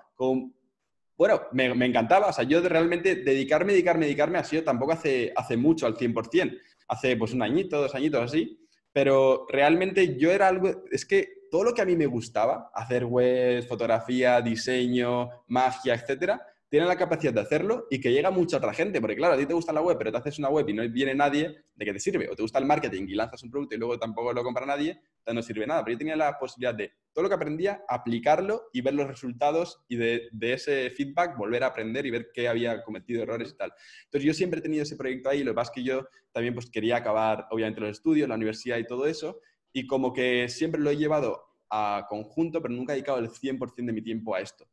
[1.17, 2.29] bueno, me, encantaba.
[2.29, 6.59] O sea, yo realmente dedicarme, dedicarme, dedicarme ha sido tampoco hace, hace mucho, al 100%.
[6.88, 8.59] Hace pues un añito, dos añitos así.
[8.93, 13.05] Pero realmente yo era algo, es que todo lo que a mí me gustaba, hacer
[13.05, 18.75] web, fotografía, diseño, magia, etcétera, tiene la capacidad de hacerlo y que llega mucha otra
[18.75, 19.01] gente.
[19.01, 20.89] Porque claro, a ti te gusta la web, pero te haces una web y no
[20.89, 22.29] viene nadie, ¿de qué te sirve?
[22.29, 25.01] O te gusta el marketing y lanzas un producto y luego tampoco lo compra nadie,
[25.33, 25.83] no sirve nada.
[25.85, 29.83] Pero yo tenía la posibilidad de todo lo que aprendía, aplicarlo y ver los resultados
[29.89, 33.73] y de, ese feedback volver a aprender y ver qué había cometido errores y tal.
[34.05, 36.55] Entonces yo siempre he tenido ese proyecto ahí, lo que pasa es que yo también
[36.55, 39.41] pues quería acabar obviamente los estudios, la universidad y todo eso,
[39.73, 43.75] y como que siempre lo he llevado a conjunto, pero nunca he dedicado el 100%
[43.87, 44.67] de mi tiempo a esto.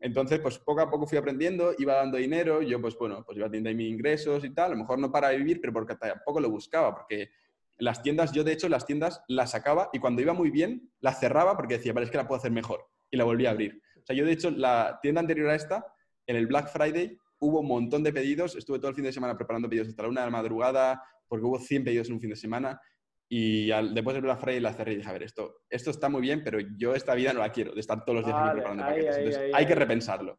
[0.00, 3.46] Entonces, pues poco a poco fui aprendiendo, iba dando dinero, yo pues bueno, pues iba
[3.46, 6.50] teniendo mis ingresos y tal, a lo mejor no para vivir, pero porque tampoco lo
[6.50, 7.30] buscaba, porque
[7.78, 11.20] las tiendas, yo de hecho las tiendas las sacaba y cuando iba muy bien las
[11.20, 13.80] cerraba porque decía, vale, es que la puedo hacer mejor y la volví a abrir.
[13.96, 15.86] O sea, yo de hecho la tienda anterior a esta,
[16.26, 19.36] en el Black Friday, hubo un montón de pedidos, estuve todo el fin de semana
[19.36, 22.30] preparando pedidos hasta la una de la madrugada porque hubo 100 pedidos en un fin
[22.30, 22.80] de semana
[23.28, 26.20] y después del Black Friday la cerré y dije, a ver, esto, esto está muy
[26.20, 29.16] bien, pero yo esta vida no la quiero, de estar todos los días preparando paquetes.
[29.16, 30.38] Entonces hay que repensarlo.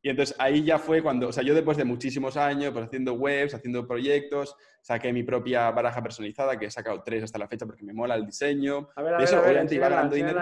[0.00, 3.14] Y entonces ahí ya fue cuando, o sea, yo después de muchísimos años, pues haciendo
[3.14, 7.66] webs, haciendo proyectos, saqué mi propia baraja personalizada, que he sacado tres hasta la fecha
[7.66, 8.90] porque me mola el diseño.
[8.94, 10.40] A ver, a ver, eso, obviamente, iba ganando dinero.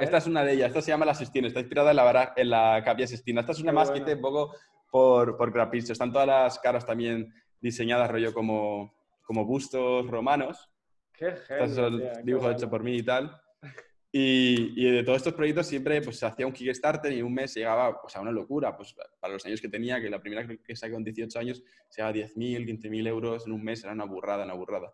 [0.00, 0.26] esta es.
[0.26, 2.82] una de ellas, esta se llama la Sistina, está inspirada en la, baraja, en la
[2.84, 3.40] capilla Sistina.
[3.42, 4.56] Esta es una más que hice un poco
[4.90, 5.92] por, por Grapicho.
[5.92, 10.70] Están todas las caras también diseñadas, rollo como, como bustos romanos.
[11.12, 11.68] Qué genial.
[11.68, 13.40] Este es el dibujo hecho por mí y tal.
[14.14, 17.54] Y, de todos estos proyectos siempre pues, se hacía un Kickstarter y en un mes
[17.54, 18.76] llegaba pues, a una locura.
[18.76, 22.02] Pues, para los años que tenía, que la primera que saqué con 18 años, se
[22.02, 24.92] daba 10.000, 15.000 euros en un mes, era una burrada, una burrada.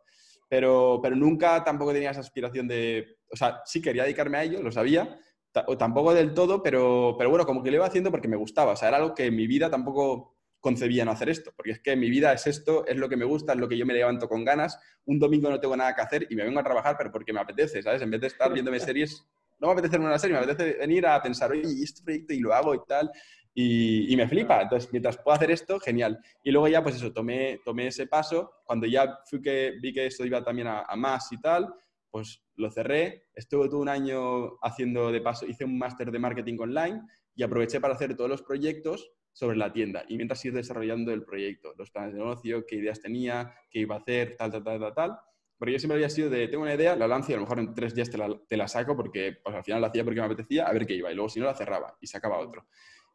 [0.49, 3.19] Pero, pero nunca tampoco tenía esa aspiración de...
[3.31, 5.19] O sea, sí quería dedicarme a ello, lo sabía,
[5.67, 8.73] o tampoco del todo, pero, pero bueno, como que lo iba haciendo porque me gustaba.
[8.73, 11.81] O sea, era algo que en mi vida tampoco concebía no hacer esto, porque es
[11.81, 13.95] que mi vida es esto, es lo que me gusta, es lo que yo me
[13.95, 14.79] levanto con ganas.
[15.05, 17.41] Un domingo no tengo nada que hacer y me vengo a trabajar, pero porque me
[17.41, 18.03] apetece, ¿sabes?
[18.03, 19.25] En vez de estar viéndome series,
[19.61, 22.33] no me apetece una serie, me apetece venir a pensar, oye, ¿y este proyecto?
[22.33, 23.11] Y lo hago y tal.
[23.55, 24.63] Y, me flipa.
[24.63, 26.19] Entonces, mientras puedo hacer esto, genial.
[26.45, 28.53] Y luego ya, pues eso, tomé, tomé ese paso.
[28.65, 31.75] Cuando ya fui que, vi que esto iba también a, a más y tal,
[32.09, 33.29] pues lo cerré.
[33.35, 37.03] Estuve todo un año haciendo de paso, hice un máster de marketing online
[37.35, 41.23] y aproveché para hacer todos los proyectos sobre la tienda y mientras ir desarrollando el
[41.23, 44.81] proyecto, los planes de negocio, qué ideas tenía, qué iba a hacer, tal, tal, tal,
[44.81, 45.19] tal, tal.
[45.61, 47.61] Pero yo siempre había sido de, tengo una idea, la lanzo y a lo mejor
[47.61, 50.19] en tres días te la, te la saco porque pues, al final la hacía porque
[50.19, 51.13] me apetecía, a ver qué iba.
[51.13, 52.67] Y luego si no la cerraba y sacaba otro.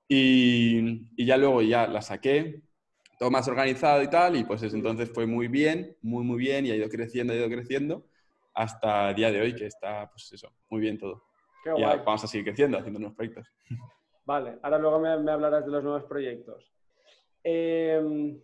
[0.08, 2.62] Y, y ya luego ya la saqué,
[3.20, 6.72] todo más organizado y tal, y pues entonces fue muy bien, muy, muy bien, y
[6.72, 8.08] ha ido creciendo, ha ido creciendo,
[8.54, 11.26] hasta el día de hoy, que está, pues eso, muy bien todo.
[11.66, 13.46] Qué ya vamos a seguir creciendo, haciendo nuevos proyectos.
[14.26, 16.72] Vale, ahora luego me, hablarás de los nuevos proyectos.
[17.44, 18.40] Em,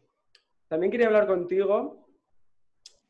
[0.68, 2.08] también quería hablar contigo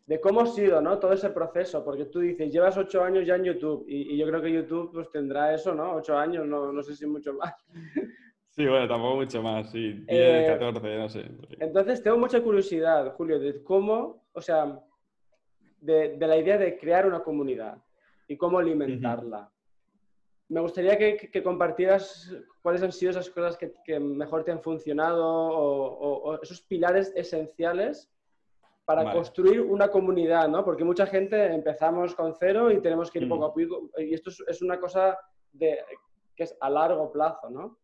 [0.05, 0.97] de cómo ha sido ¿no?
[0.99, 4.41] todo ese proceso, porque tú dices, llevas ocho años ya en YouTube y, yo creo
[4.41, 5.93] que YouTube pues, tendrá eso, ¿no?
[5.95, 7.53] Ocho años, no, no sé si mucho más.
[8.51, 10.03] Sí, bueno, tampoco mucho más, sí.
[10.05, 11.23] 10, 14, no sé.
[11.59, 14.81] Entonces, tengo mucha curiosidad, Julio, de cómo, o sea,
[15.79, 17.77] de, la idea de crear una comunidad
[18.27, 19.49] y cómo alimentarla.
[20.49, 26.41] Me gustaría que, compartieras cuáles han sido esas cosas que, mejor te han funcionado o,
[26.41, 28.09] esos pilares esenciales
[28.83, 30.65] para construir una comunidad, ¿no?
[30.65, 33.91] Porque mucha gente empezamos con cero y tenemos que ir poco a poco.
[33.99, 35.15] Y esto es, una cosa
[35.53, 35.77] de,
[36.35, 37.77] que es a largo plazo, ¿no?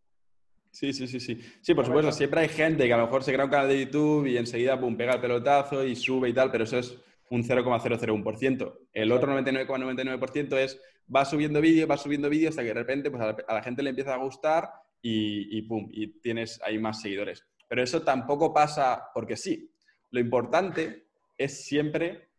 [0.71, 1.39] Sí, sí, sí, sí.
[1.62, 3.86] Sí, por supuesto, siempre hay gente que a lo mejor se crea un canal de
[3.86, 6.97] YouTube y enseguida pum, pega el pelotazo y sube y tal, pero eso es
[7.30, 8.80] un 0,001%.
[8.91, 10.82] El otro 99,99% es
[11.13, 13.89] va subiendo vídeo, va subiendo vídeo hasta que de repente pues, a, la, gente le
[13.91, 14.70] empieza a gustar
[15.02, 17.46] y, pum, y tienes ahí más seguidores.
[17.68, 19.72] Pero eso tampoco pasa porque sí.
[20.12, 21.06] Lo importante
[21.38, 22.30] es siempre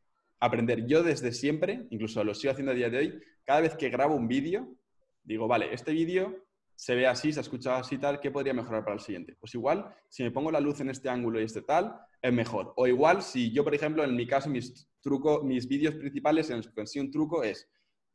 [0.40, 0.86] aprender.
[0.86, 4.16] Yo desde siempre, incluso lo sigo haciendo a día de hoy, cada vez que grabo
[4.16, 4.74] un vídeo,
[5.22, 8.84] digo, vale, este vídeo se ve así, se ha escuchado así tal, ¿qué podría mejorar
[8.84, 9.36] para el siguiente?
[9.40, 12.74] Pues igual, si me pongo la luz en este ángulo y este tal, es mejor.
[12.76, 16.58] O igual, si yo, por ejemplo, en mi caso, mis, trucos, mis vídeos principales en
[16.58, 17.68] los que un truco es,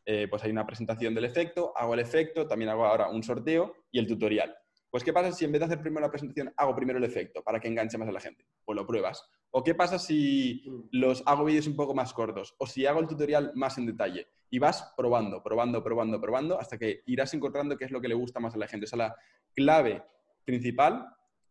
[0.05, 3.73] eh, pues hay una presentación del efecto, hago el efecto, también hago ahora un sorteo
[3.91, 4.55] y el tutorial.
[4.91, 7.41] Pues, ¿qué pasa si en vez de hacer primero la presentación, hago primero el efecto
[7.41, 8.45] para que enganche más a la gente?
[8.65, 9.23] Pues lo pruebas.
[9.51, 12.55] ¿O qué pasa si los hago vídeos un poco más cortos?
[12.57, 14.27] O si hago el tutorial más en detalle.
[14.49, 18.15] Y vas probando, probando, probando, probando, hasta que irás encontrando qué es lo que le
[18.15, 18.83] gusta más a la gente.
[18.83, 19.15] O sea, la
[19.55, 20.03] clave
[20.43, 21.07] principal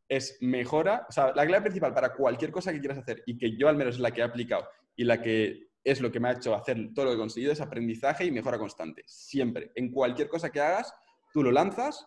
[0.07, 3.57] es mejora, o sea, la clave principal para cualquier cosa que quieras hacer y que
[3.57, 6.29] yo al menos es la que he aplicado y la que es lo que me
[6.29, 9.03] ha hecho hacer todo lo que he conseguido es aprendizaje y mejora constante.
[9.07, 9.73] Siempre.
[9.75, 10.95] En cualquier cosa que hagas,
[11.33, 12.07] tú lo lanzas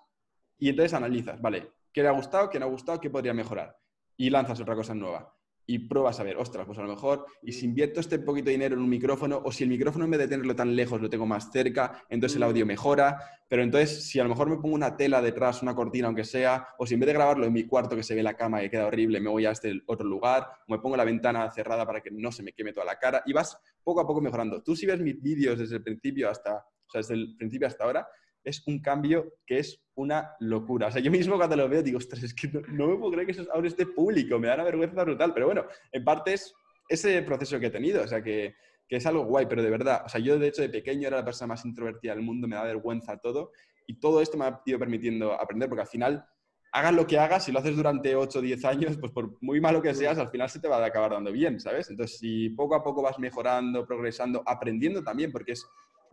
[0.57, 1.71] y entonces analizas, ¿vale?
[1.91, 2.49] ¿Qué le ha gustado?
[2.49, 2.99] ¿Qué no ha gustado?
[2.99, 3.77] ¿Qué podría mejorar?
[4.17, 5.33] Y lanzas otra cosa nueva
[5.65, 8.51] y pruebas a ver, ostras, pues a lo mejor, y si invierto este poquito de
[8.51, 11.09] dinero en un micrófono, o si el micrófono en vez de tenerlo tan lejos lo
[11.09, 14.75] tengo más cerca, entonces el audio mejora, pero entonces si a lo mejor me pongo
[14.75, 17.63] una tela detrás, una cortina aunque sea, o si en vez de grabarlo en mi
[17.65, 20.47] cuarto que se ve la cama y queda horrible, me voy a este otro lugar,
[20.67, 23.23] o me pongo la ventana cerrada para que no se me queme toda la cara,
[23.25, 24.61] y vas poco a poco mejorando.
[24.61, 27.83] Tú si ves mis vídeos desde el principio hasta, o sea, desde el principio hasta
[27.83, 28.07] ahora,
[28.43, 30.87] es un cambio que es una locura.
[30.87, 33.25] O sea, yo mismo cuando lo veo digo, ostras, es que no, me puedo creer
[33.27, 35.33] que eso ahora esté público, me da una vergüenza brutal.
[35.33, 36.53] Pero bueno, en parte es
[36.89, 38.55] ese proceso que he tenido, o sea, que,
[38.87, 41.17] que, es algo guay, pero de verdad, o sea, yo de hecho de pequeño era
[41.17, 43.51] la persona más introvertida del mundo, me da vergüenza todo,
[43.87, 46.25] y todo esto me ha ido permitiendo aprender, porque al final,
[46.73, 49.61] hagas lo que hagas, si lo haces durante 8 o 10 años, pues por muy
[49.61, 51.89] malo que seas, al final se te va a acabar dando bien, ¿sabes?
[51.89, 55.65] Entonces, si poco a poco vas mejorando, progresando, aprendiendo también, porque es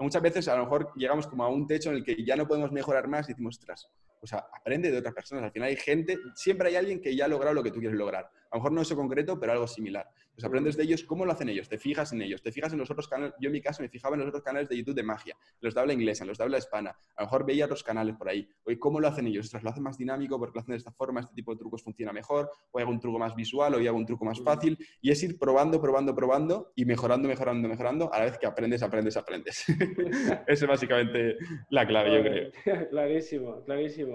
[0.03, 2.47] muchas veces a lo mejor llegamos como a un techo en el que ya no
[2.47, 3.89] podemos mejorar más y decimos, ostras,
[4.21, 5.45] o sea, aprende de otras personas.
[5.45, 7.97] Al final hay gente, siempre hay alguien que ya ha logrado lo que tú quieres
[7.97, 8.31] lograr.
[8.51, 10.09] A lo mejor no eso concreto, pero algo similar.
[10.35, 12.81] Pues aprendes de ellos cómo lo hacen ellos, te fijas en ellos, te fijas en
[12.81, 13.35] los otros canales.
[13.41, 15.59] Yo en mi caso me fijaba en los otros canales de YouTube de magia, en
[15.61, 16.91] los de habla inglesa, en los de habla hispana.
[17.15, 18.49] A lo mejor veía otros canales por ahí.
[18.65, 19.47] Oye, ¿cómo lo hacen ellos?
[19.47, 21.83] Ostras, lo hacen más dinámico porque lo hacen de esta forma, este tipo de trucos
[21.83, 24.77] funciona mejor, o hago un truco más visual, o hago un truco más fácil.
[25.01, 28.13] Y es ir probando, probando, probando y mejorando, mejorando, mejorando.
[28.13, 29.65] A la vez que aprendes, aprendes, aprendes.
[30.49, 31.37] Esa es básicamente
[31.69, 32.89] la clave, yo creo.
[32.91, 34.10] clarísimo, clarísimo.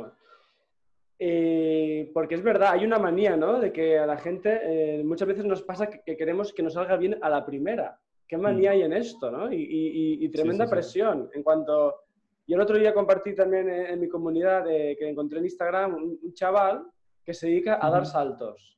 [1.17, 3.60] Eh, porque es verdad, hay una manía, ¿no?
[3.60, 6.97] De que a la gente eh, muchas veces nos pasa que, queremos que nos salga
[6.97, 7.99] bien a la primera.
[8.27, 8.73] ¿Qué manía mm.
[8.73, 9.51] hay en esto, no?
[9.51, 11.29] Y, tremenda presión.
[11.34, 12.01] En cuanto.
[12.47, 16.86] Yo el otro día compartí también en, mi comunidad que encontré en Instagram un, chaval
[17.23, 18.77] que se dedica a dar saltos.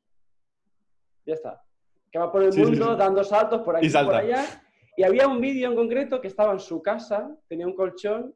[1.25, 1.62] Ya está.
[2.10, 4.45] Que va por el mundo dando saltos por aquí y por allá.
[4.95, 8.34] Y había un vídeo en concreto que estaba en su casa, tenía un colchón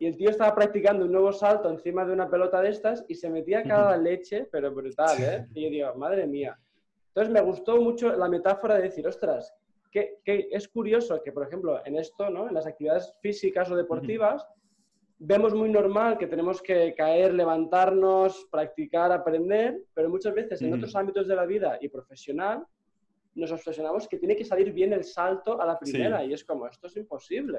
[0.00, 3.14] y el tío estaba practicando un nuevo salto encima de una pelota de estas y
[3.14, 5.46] se metía cada leche, pero brutal, ¿eh?
[5.54, 6.58] Y yo digo, madre mía.
[7.08, 9.54] Entonces me gustó mucho la metáfora de decir, ostras,
[9.92, 12.48] que, es curioso que, por ejemplo, en esto, ¿no?
[12.48, 14.46] En las actividades físicas o deportivas,
[15.18, 20.96] vemos muy normal que tenemos que caer, levantarnos, practicar, aprender, pero muchas veces en otros
[20.96, 22.64] ámbitos de la vida y profesional
[23.34, 26.66] nos obsesionamos que tiene que salir bien el salto a la primera y es como,
[26.66, 27.58] esto es imposible.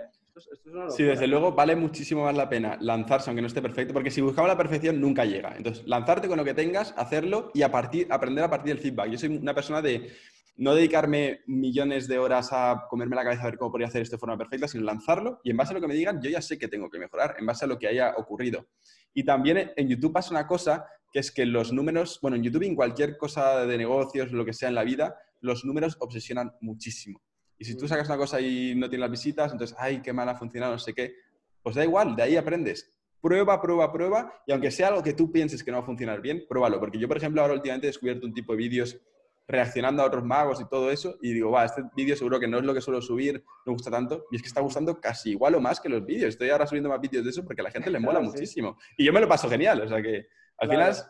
[0.89, 4.21] sí, desde luego vale muchísimo más la pena lanzarse aunque no esté perfecto, porque si
[4.21, 5.55] buscamos la perfección nunca llega.
[5.55, 9.11] Entonces, lanzarte con lo que tengas, hacerlo y a partir, aprender a partir del feedback.
[9.11, 10.09] Yo soy una persona de
[10.57, 14.17] no dedicarme millones de horas a comerme la cabeza a ver cómo podría hacer esto
[14.17, 16.41] de forma perfecta, sino lanzarlo y en base a lo que me digan, yo ya
[16.41, 18.67] sé que tengo que mejorar, en base a lo que haya ocurrido.
[19.13, 22.63] Y también en YouTube pasa una cosa, que es que los números, bueno, en YouTube
[22.63, 26.53] y en cualquier cosa de negocios, lo que sea en la vida, los números obsesionan
[26.61, 27.21] muchísimo.
[27.57, 30.27] Y si tú sacas una cosa y no tienes las visitas, entonces, ay, qué mal
[30.29, 31.13] ha funcionado, no sé qué,
[31.61, 32.91] pues da igual, de ahí aprendes.
[33.21, 36.21] Prueba, prueba, prueba, y aunque sea algo que tú pienses que no va a funcionar
[36.21, 36.79] bien, pruébalo.
[36.79, 38.99] Porque yo, por ejemplo, ahora últimamente he descubierto un tipo de vídeos
[39.47, 42.57] reaccionando a otros magos y todo eso, y digo, va, este vídeo seguro que no
[42.57, 45.55] es lo que suelo subir, me gusta tanto, y es que está gustando casi igual
[45.55, 46.29] o más que los vídeos.
[46.29, 48.77] Estoy ahora subiendo más vídeos de eso porque a la gente le mola muchísimo.
[48.97, 50.25] Y yo me lo paso genial, o sea que
[50.57, 51.05] Al final es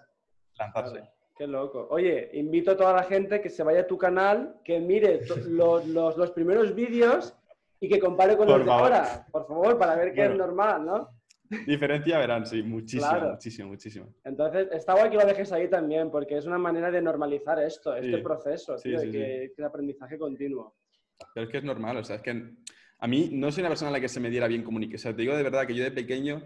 [0.58, 1.21] lanzarse.
[1.42, 1.88] Qué loco.
[1.90, 5.88] Oye, invito a toda la gente que se vaya a tu canal, que mire los,
[5.88, 7.36] los, los, primeros vídeos
[7.80, 11.10] y que compare con los de ahora, por favor, para ver qué es normal, ¿no?
[11.66, 14.14] Diferencia verán, sí, muchísimo, muchísimo, muchísimo.
[14.24, 17.96] Entonces, está guay que lo dejes ahí también, porque es una manera de normalizar esto,
[17.96, 20.76] este proceso, tío, que, que, es aprendizaje continuo.
[21.34, 22.52] Pero es que es normal, o sea, es que
[23.00, 24.98] a mí no soy una persona a la que se me diera bien comunicar.
[24.98, 26.44] O sea, te digo de verdad que yo de pequeño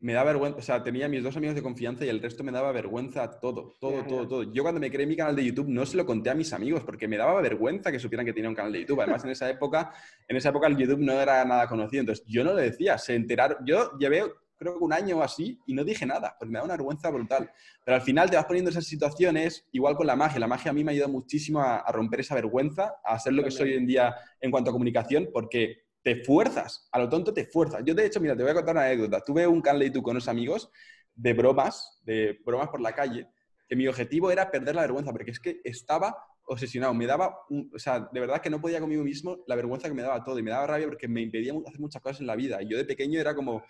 [0.00, 2.52] me da vergüenza, o sea, tenía mis dos amigos de confianza y el resto me
[2.52, 4.42] daba vergüenza todo, todo, todo, todo.
[4.52, 6.84] Yo cuando me creé mi canal de YouTube no se lo conté a mis amigos
[6.84, 9.00] porque me daba vergüenza que supieran que tenía un canal de YouTube.
[9.00, 9.92] Además, en esa época,
[10.28, 13.14] en esa época el YouTube no era nada conocido, entonces yo no le decía, se
[13.14, 14.22] enteraron, yo llevé
[14.56, 17.10] creo que un año o así y no dije nada, porque me da una vergüenza
[17.10, 17.50] brutal.
[17.84, 20.40] Pero al final te vas poniendo esas situaciones, igual con la magia.
[20.40, 23.32] La magia a mí me ha ayudado muchísimo a, a romper esa vergüenza, a ser
[23.32, 27.06] lo que soy hoy en día en cuanto a comunicación, porque te fuerzas, a lo
[27.06, 27.82] tonto te fuerzas.
[27.84, 29.20] Yo de hecho, mira, te voy a contar una anécdota.
[29.20, 30.70] Tuve un de YouTube con unos amigos
[31.14, 33.28] de bromas, de bromas por la calle,
[33.68, 36.16] que mi objetivo era perder la vergüenza, porque es que estaba
[36.46, 39.92] obsesionado, me daba, o sea, de verdad que no podía conmigo mismo la vergüenza que
[39.92, 42.36] me daba todo y me daba rabia porque me impedía hacer muchas cosas en la
[42.36, 42.62] vida.
[42.62, 43.62] Y yo de pequeño era como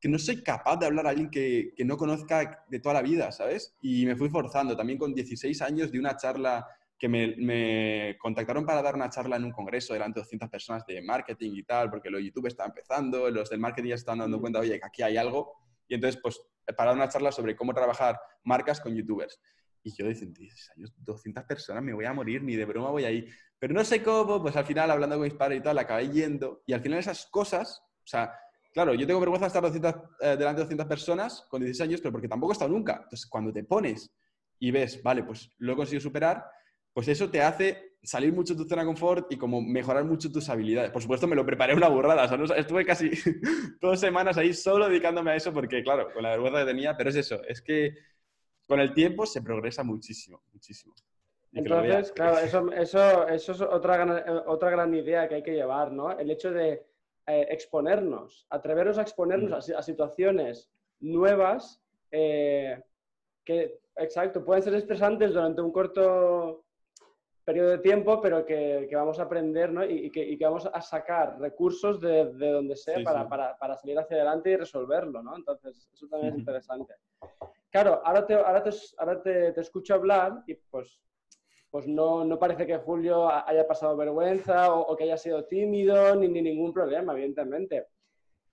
[0.00, 3.02] que no soy capaz de hablar a alguien que, que no conozca de toda la
[3.02, 3.74] vida, ¿sabes?
[3.82, 4.76] Y me fui forzando.
[4.76, 6.68] También con 16 años de una charla
[7.04, 11.02] que me, contactaron para dar una charla en un congreso delante de 200 personas de
[11.02, 14.40] marketing y tal, porque lo de YouTube está empezando, los del marketing ya están dando
[14.40, 15.52] cuenta, oye, que aquí hay algo.
[15.86, 16.40] Y entonces, pues,
[16.74, 19.38] para dar una charla sobre cómo trabajar marcas con YouTubers.
[19.82, 23.04] Y yo dicen, 16 años, 200 personas, me voy a morir, ni de broma voy
[23.04, 23.28] ahí.
[23.58, 26.62] Pero no sé cómo, pues al final, hablando con mis padres y tal, acabé yendo.
[26.64, 28.34] Y al final esas cosas, o sea,
[28.72, 32.00] claro, yo tengo vergüenza de estar 200, eh, delante de 200 personas con 16 años,
[32.00, 32.94] pero porque tampoco he estado nunca.
[32.94, 34.10] Entonces, cuando te pones
[34.58, 36.46] y ves, vale, pues lo he conseguido superar,
[36.94, 40.30] pues eso te hace salir mucho de tu zona de confort y como mejorar mucho
[40.30, 40.90] tus habilidades.
[40.90, 42.24] Por supuesto, me lo preparé una burrada.
[42.24, 43.10] O sea, estuve casi
[43.80, 47.10] dos semanas ahí solo dedicándome a eso porque, claro, con la vergüenza que tenía, pero
[47.10, 47.94] es eso, es que
[48.66, 50.94] con el tiempo se progresa muchísimo, muchísimo.
[51.52, 56.10] Entonces, claro, eso, eso, eso, es otra, otra gran idea que hay que llevar, ¿no?
[56.18, 56.84] El hecho de
[57.26, 59.76] eh, exponernos, atrevernos a exponernos mm.
[59.76, 61.80] a, situaciones nuevas
[62.10, 62.82] eh,
[63.44, 66.63] que, exacto, pueden ser estresantes durante un corto
[67.44, 69.84] periodo de tiempo, pero que, que vamos a aprender ¿no?
[69.84, 73.76] y, que, y, que, vamos a sacar recursos de, de donde sea para, Para, para,
[73.76, 75.22] salir hacia adelante y resolverlo.
[75.22, 75.36] ¿no?
[75.36, 76.94] Entonces, eso también es interesante.
[77.70, 81.00] Claro, ahora te, ahora te, ahora te, te escucho hablar y pues,
[81.70, 86.28] pues no, no, parece que Julio haya pasado vergüenza o, que haya sido tímido ni,
[86.28, 87.88] ni ningún problema, evidentemente.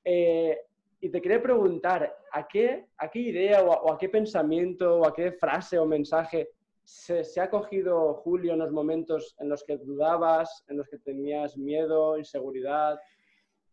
[0.03, 0.59] Eh,
[0.99, 4.99] y te quería preguntar, ¿a qué, a qué idea o a, o a, qué pensamiento
[4.99, 6.49] o a qué frase o mensaje
[6.83, 11.57] se, ha cogido, Julio, en los momentos en los que dudabas, en los que tenías
[11.57, 12.99] miedo, inseguridad,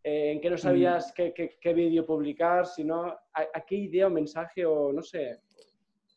[0.03, 0.59] eh, en que no mm.
[0.59, 5.41] sabías qué, qué, vídeo publicar, sino a, qué idea o mensaje o no sé.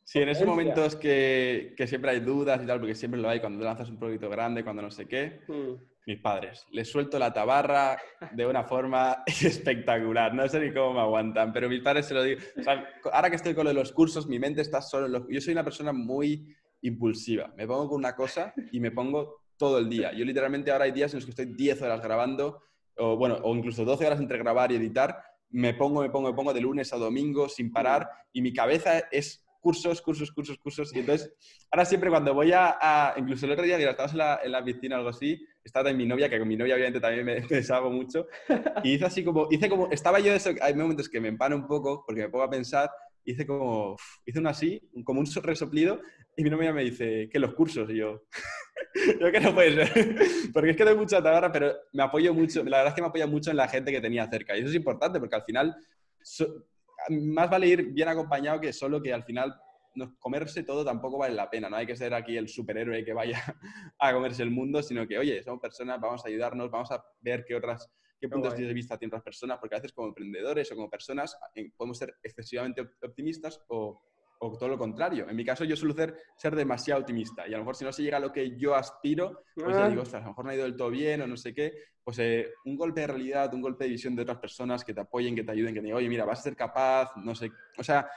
[0.04, 3.40] Sí, en esos momentos que, que, siempre hay dudas y tal, porque siempre lo hay
[3.40, 5.40] cuando lanzas un proyecto grande, cuando no sé qué.
[5.48, 5.74] Mm.
[6.04, 7.96] Mis padres, les suelto la tabarra
[8.32, 10.34] de una forma espectacular.
[10.34, 12.40] No sé ni cómo me aguantan, pero mis padres se lo digo.
[13.12, 15.22] ahora que estoy con lo de los cursos, mi mente está solo en los...
[15.28, 17.52] Yo soy una persona muy impulsiva.
[17.56, 20.12] Me pongo con una cosa y me pongo todo el día.
[20.12, 22.62] Yo literalmente ahora hay días en los que estoy 10 horas grabando,
[22.96, 25.16] o bueno, o incluso 12 horas entre grabar y editar.
[25.50, 28.98] Me pongo, me pongo, me pongo de lunes a domingo sin parar y mi cabeza
[29.10, 30.94] es cursos, cursos, cursos, cursos.
[30.94, 31.32] Y entonces,
[31.70, 34.64] ahora siempre cuando voy a, incluso el otro día, mira, estábamos en la, en la
[34.64, 37.40] piscina o algo así, estaba también mi novia, que con mi novia obviamente también me,
[37.48, 38.26] me mucho,
[38.82, 41.54] y hice así como, hice como, estaba yo de eso, hay momentos que me empano
[41.54, 42.90] un poco porque me pongo a pensar,
[43.24, 46.00] hice como, hice uno así, como un resoplido,
[46.36, 48.22] y mi novia me dice, que los cursos, y yo,
[49.20, 50.16] yo que no puede ser,
[50.52, 53.08] porque es que doy mucha tabarra, pero me apoyo mucho, la verdad es que me
[53.08, 55.76] apoya mucho en la gente que tenía cerca, y eso es importante, porque al final,
[57.10, 59.54] más vale ir bien acompañado que solo que al final
[60.18, 63.42] comerse todo tampoco vale la pena, no hay que ser aquí el superhéroe que vaya
[63.98, 67.44] a comerse el mundo, sino que, oye, somos personas, vamos a ayudarnos, vamos a ver
[67.46, 67.90] qué otras
[68.22, 71.36] qué puntos de vista tienen otras personas, porque a veces como emprendedores o como personas
[71.76, 74.00] podemos ser excesivamente optimistas o
[74.44, 75.28] o todo lo contrario.
[75.28, 77.92] En mi caso, yo suelo ser, ser demasiado optimista y a lo mejor si no
[77.92, 79.88] se llega a lo que yo aspiro, pues ya ah.
[79.88, 81.72] digo, ostras, a lo mejor no ha ido del todo bien o no sé qué,
[82.02, 85.00] pues eh, un golpe de realidad, un golpe de visión de otras personas que te
[85.00, 87.52] apoyen, que te ayuden, que te digan, oye, mira, vas a ser capaz, no sé.
[87.78, 88.08] O sea,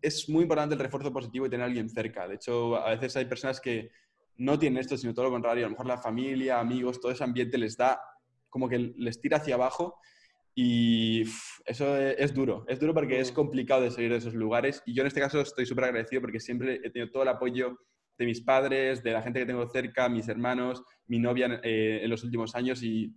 [0.00, 2.28] es muy importante el refuerzo positivo y tener a alguien cerca.
[2.28, 3.90] De hecho, a veces hay personas que
[4.36, 5.64] no tienen esto, sino todo lo contrario.
[5.64, 8.00] A lo mejor la familia, amigos, todo ese ambiente les da
[8.48, 9.98] como que les tira hacia abajo
[10.58, 11.22] y
[11.66, 14.82] eso es, duro, es duro porque es complicado de salir de esos lugares.
[14.86, 17.78] Y yo en este caso estoy súper agradecido porque siempre he tenido todo el apoyo
[18.16, 22.08] de mis padres, de la gente que tengo cerca, mis hermanos, mi novia eh, en
[22.08, 23.14] los últimos años y,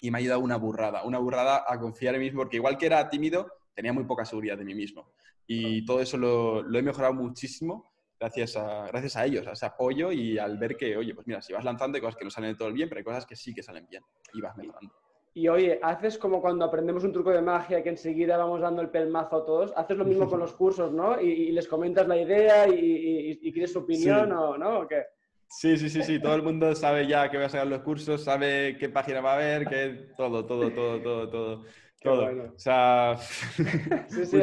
[0.00, 2.78] y, me ha ayudado una burrada, una burrada a confiar en mí mismo porque igual
[2.78, 5.12] que era tímido, tenía muy poca seguridad de mí mismo.
[5.46, 9.66] Y todo eso lo, lo he mejorado muchísimo gracias a, gracias a ellos, a ese
[9.66, 12.30] apoyo y al ver que, oye, pues mira, si vas lanzando hay cosas que no
[12.30, 14.56] salen de todo el bien, pero hay cosas que sí que salen bien y vas
[14.56, 14.94] mejorando.
[15.38, 18.90] Y oye, haces como cuando aprendemos un truco de magia que enseguida vamos dando el
[18.90, 21.20] pelmazo a todos, haces lo mismo con los cursos, ¿no?
[21.20, 25.06] Y, les comentas la idea y, y, quieres su opinión o no, ¿o qué?
[25.46, 28.24] Sí, sí, sí, sí, todo el mundo sabe ya que va a sacar los cursos,
[28.24, 31.64] sabe qué página va a haber, que todo, todo, todo, todo, todo.
[32.02, 32.52] todo.
[32.56, 33.16] O sea,
[34.08, 34.40] sí, sí,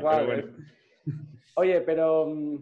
[0.00, 0.56] cual.
[1.56, 2.56] Oye, pero mm,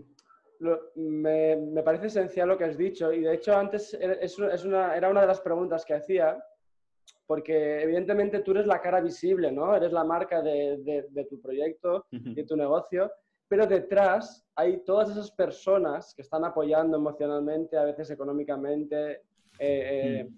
[0.96, 4.96] me, me, parece esencial lo que has dicho y de hecho antes es, es una,
[4.96, 6.36] era una de las preguntas que hacía
[7.26, 9.74] porque evidentemente tú eres la cara visible, ¿no?
[9.74, 10.78] Eres la marca de,
[11.10, 13.10] de, tu proyecto y de tu negocio,
[13.48, 19.22] pero detrás hay todas esas personas que están apoyando emocionalmente, a veces económicamente,
[19.58, 20.28] eh, eh,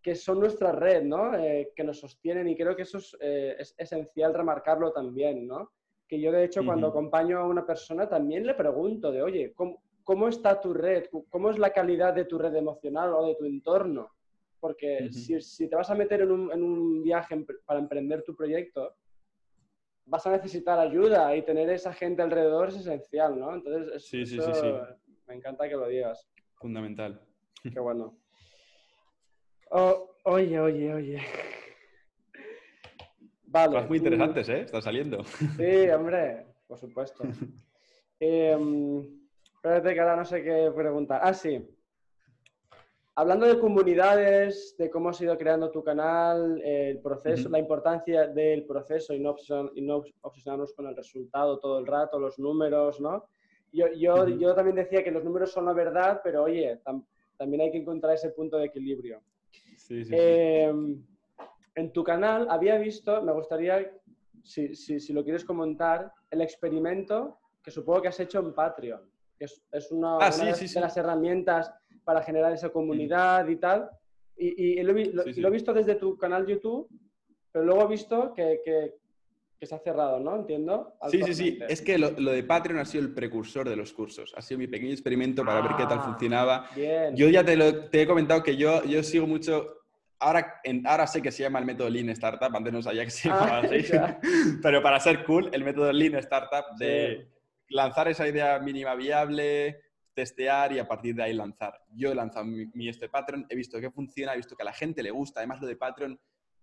[0.00, 1.34] que son nuestra red, ¿no?
[1.34, 5.72] Eh, que nos sostienen y creo que eso es, esencial remarcarlo también, ¿no?
[6.06, 9.82] Que yo de hecho cuando acompaño a una persona también le pregunto de, oye, ¿cómo,
[10.04, 11.06] ¿cómo está tu red?
[11.28, 14.08] ¿Cómo es la calidad de tu red emocional o de tu entorno?
[14.60, 18.94] Porque si, te vas a meter en un, viaje para emprender tu proyecto,
[20.04, 23.54] vas a necesitar ayuda y tener esa gente alrededor es esencial, ¿no?
[23.54, 24.72] Entonces, sí, sí, sí,
[25.26, 26.28] me encanta que lo digas.
[26.54, 27.20] Fundamental.
[27.62, 28.18] Qué bueno.
[29.70, 31.22] Oh, oye, oye, oye.
[33.44, 33.74] Vale.
[33.74, 34.60] Cosas muy interesantes, ¿eh?
[34.60, 35.22] Están saliendo.
[35.24, 37.22] Sí, hombre, por supuesto.
[38.20, 38.56] eh,
[39.54, 41.20] espérate que ahora no sé qué preguntar.
[41.22, 41.62] Ah, sí.
[43.18, 48.64] Hablando de comunidades, de cómo has ido creando tu canal, el proceso, la importancia del
[48.64, 49.34] proceso y no,
[50.20, 53.24] obsesionarnos con el resultado todo el rato, los números, ¿no?
[53.72, 56.80] Yo, yo, yo también decía que los números son la verdad, pero oye,
[57.36, 59.20] también hay que encontrar ese punto de equilibrio.
[59.76, 61.04] Sí, sí, em,
[61.74, 63.98] en tu canal había visto, me gustaría,
[64.44, 69.10] si, si, si, lo quieres comentar, el experimento que supongo que has hecho en Patreon,
[69.36, 71.74] que es, es una, ah, una de las herramientas
[72.08, 73.90] para generar esa comunidad y tal.
[74.34, 76.88] Y, lo, he visto desde tu canal YouTube,
[77.52, 80.36] pero luego he visto que, que, se ha cerrado, ¿no?
[80.36, 80.94] Entiendo.
[81.10, 81.58] Sí, sí, sí.
[81.68, 84.32] Es que lo, de Patreon ha sido el precursor de los cursos.
[84.38, 86.70] Ha sido mi pequeño experimento para ver qué tal ah, funcionaba.
[87.14, 89.74] Yo ya te, lo, te he comentado que yo, yo sigo mucho
[90.20, 93.10] Ahora, en, ahora sé que se llama el método Lean Startup, antes no sabía que
[93.10, 93.92] se llamaba ah, así.
[94.62, 97.28] Pero para ser cool, el método Lean Startup de
[97.68, 99.82] lanzar esa idea mínima viable,
[100.18, 101.80] testear y a partir de ahí lanzar.
[101.94, 104.72] Yo he lanzado mi, este Patreon, he visto que funciona, he visto que a la
[104.72, 105.38] gente le gusta.
[105.38, 106.18] Además, lo de Patreon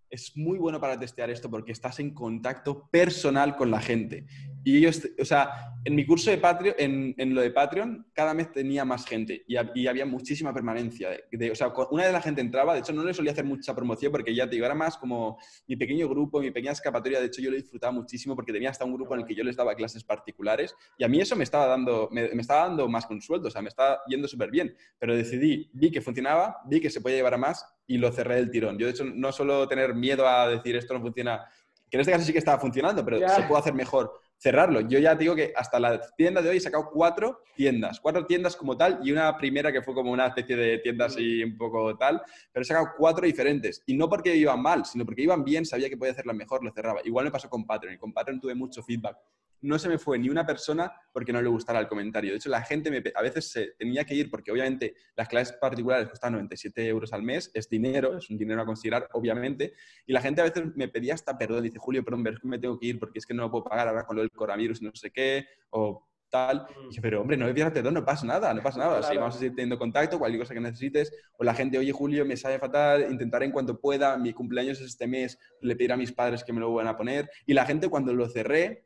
[0.09, 4.25] es muy bueno para testear esto porque estás en contacto personal con la gente.
[4.65, 8.51] Y ellos, o sea, en mi curso de Patreon, en, lo de Patreon, cada mes
[8.51, 11.09] tenía más gente y, había muchísima permanencia.
[11.31, 13.75] De, o sea, una de la gente entraba, de hecho no le solía hacer mucha
[13.75, 15.37] promoción porque ya te digo, era más como
[15.67, 17.19] mi pequeño grupo, mi pequeña escapatoria.
[17.19, 19.43] De hecho, yo lo disfrutaba muchísimo porque tenía hasta un grupo en el que yo
[19.43, 23.05] les daba clases particulares y a mí eso me estaba dando, me, estaba dando más
[23.05, 24.75] consuelo, o sea, me estaba yendo súper bien.
[24.97, 28.37] Pero decidí, vi que funcionaba, vi que se podía llevar a más y lo cerré
[28.37, 28.79] del tirón.
[28.79, 31.45] Yo, de hecho, no solo tener miedo a decir esto no funciona,
[31.87, 34.81] que en este caso sí que estaba funcionando, pero se puede hacer mejor cerrarlo.
[34.81, 38.55] Yo ya digo que hasta la tienda de hoy he sacado cuatro tiendas, cuatro tiendas
[38.55, 41.97] como tal y una primera que fue como una especie de tienda así un poco
[41.97, 42.21] tal,
[42.51, 43.81] pero he sacado cuatro diferentes.
[43.87, 46.71] Y no porque iban mal, sino porque iban bien, sabía que podía hacerla mejor, lo
[46.71, 47.01] cerraba.
[47.03, 49.17] Igual me pasó con Patreon y con Patreon tuve mucho feedback
[49.65, 52.31] no se me fue ni una persona porque no le gustara el comentario.
[52.31, 55.57] De hecho, la gente me, a veces se tenía que ir porque obviamente las clases
[55.57, 59.73] particulares costan 97 euros al mes, es dinero, es un dinero a considerar, obviamente,
[60.05, 62.47] y la gente a veces me pedía hasta perdón, dice, Julio, perdón, pero es que
[62.47, 64.31] me tengo que ir porque es que no lo puedo pagar ahora con lo del
[64.31, 66.67] coronavirus y no sé qué, o tal.
[66.85, 68.99] Y dije, pero hombre, no me pidas perdón, no pasa nada, no pasa nada.
[68.99, 69.19] Claro.
[69.19, 71.13] vamos a seguir teniendo contacto, cualquier cosa que necesites.
[71.37, 74.87] O la gente, oye, Julio, me sale fatal, intentaré en cuanto pueda, mi cumpleaños es
[74.87, 77.29] este mes, le pediré a mis padres que me lo van a poner.
[77.45, 78.84] Y la gente cuando lo cerré,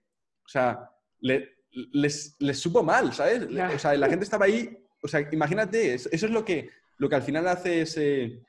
[0.50, 0.90] o sea,
[1.20, 3.44] les, les, supo mal, ¿sabes?
[3.44, 7.16] O sea, la gente estaba ahí, o sea, imagínate, eso es lo que, lo que
[7.16, 8.42] al final hace ese,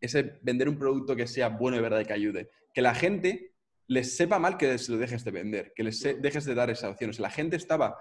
[0.00, 2.50] ese vender un producto que sea bueno de verdad y que ayude.
[2.72, 3.52] Que la gente
[3.86, 6.88] les sepa mal que se lo dejes de vender, que les dejes de dar esa
[6.88, 7.10] opción.
[7.10, 7.98] O sea, la gente estaba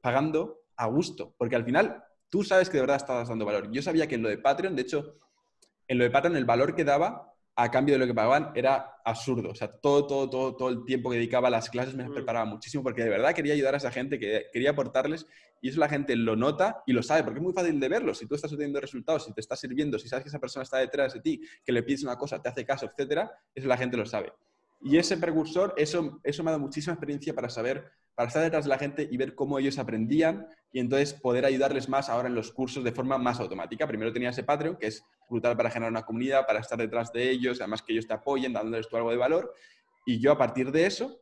[0.00, 3.70] pagando a gusto, porque al final tú sabes que de verdad estabas dando valor.
[3.70, 5.18] Yo sabía que en lo de Patreon, de hecho,
[5.88, 9.00] en lo de Patreon el valor que daba a cambio de lo que pagaban era
[9.04, 9.50] absurdo.
[9.50, 12.14] O sea, todo, todo, todo, todo el tiempo que dedicaba a las clases me mm.
[12.14, 15.26] preparaba muchísimo porque de verdad quería ayudar a esa gente, que quería aportarles
[15.60, 18.14] y eso la gente lo nota y lo sabe porque es muy fácil de verlo.
[18.14, 20.78] Si tú estás obteniendo resultados, si te estás sirviendo, si sabes que esa persona está
[20.78, 23.96] detrás de ti, que le pides una cosa, te hace caso, etcétera, eso la gente
[23.96, 24.32] lo sabe.
[24.80, 28.64] Y ese precursor, eso, eso me ha dado muchísima experiencia para saber, para estar detrás
[28.64, 32.34] de la gente y ver cómo ellos aprendían y entonces poder ayudarles más ahora en
[32.34, 33.86] los cursos de forma más automática.
[33.86, 37.30] Primero tenía ese Patreon, que es brutal para generar una comunidad, para estar detrás de
[37.30, 39.54] ellos, además que ellos te apoyen, dándoles tú algo de valor.
[40.04, 41.20] Y yo a partir de eso,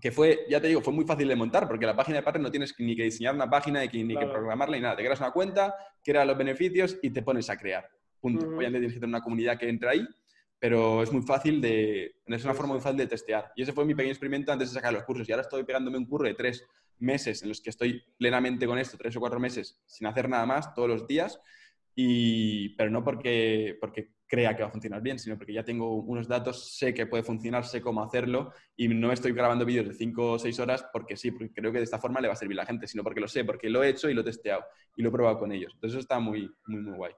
[0.00, 2.42] que fue, ya te digo, fue muy fácil de montar, porque la página de Patreon
[2.42, 4.96] no tienes ni que diseñar una página, ni que, ni que programarla, ni nada.
[4.96, 7.88] Te creas una cuenta, creas los beneficios y te pones a crear.
[8.20, 8.46] Punto.
[8.46, 10.08] Obviamente tienes que tener una comunidad que entre ahí,
[10.58, 13.52] pero es muy fácil de, es una forma muy fácil de testear.
[13.56, 15.28] Y ese fue mi pequeño experimento antes de sacar los cursos.
[15.28, 16.66] Y ahora estoy pegándome un curro de tres
[16.98, 20.46] meses en los que estoy plenamente con esto, tres o cuatro meses, sin hacer nada
[20.46, 21.38] más, todos los días.
[21.94, 25.94] Y, pero no porque, porque crea que va a funcionar bien, sino porque ya tengo
[25.94, 29.94] unos datos, sé que puede funcionar, sé cómo hacerlo y no estoy grabando vídeos de
[29.94, 32.36] 5 o 6 horas porque sí, porque creo que de esta forma le va a
[32.36, 34.24] servir a la gente, sino porque lo sé, porque lo he hecho y lo he
[34.24, 34.64] testeado
[34.96, 35.72] y lo he probado con ellos.
[35.74, 37.12] Entonces eso está muy, muy, muy guay.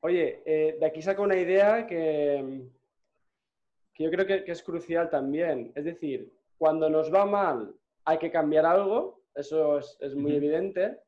[0.00, 2.62] Oye, eh, de aquí saco una idea que,
[3.96, 5.72] que yo creo que, es crucial también.
[5.74, 7.74] Es decir, cuando nos va mal
[8.04, 10.98] hay que cambiar algo, eso es, muy evidente,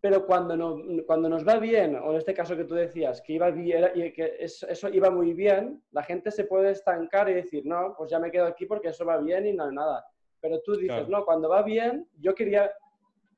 [0.00, 3.50] pero cuando, cuando nos va bien, o en este caso que tú decías, que, iba
[3.50, 8.10] bien, que eso, iba muy bien, la gente se puede estancar y decir, no, pues
[8.10, 10.04] ya me quedo aquí porque eso va bien y no nada.
[10.40, 12.70] Pero tú dices, no, cuando va bien, yo quería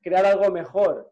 [0.01, 1.09] crear algo mejor.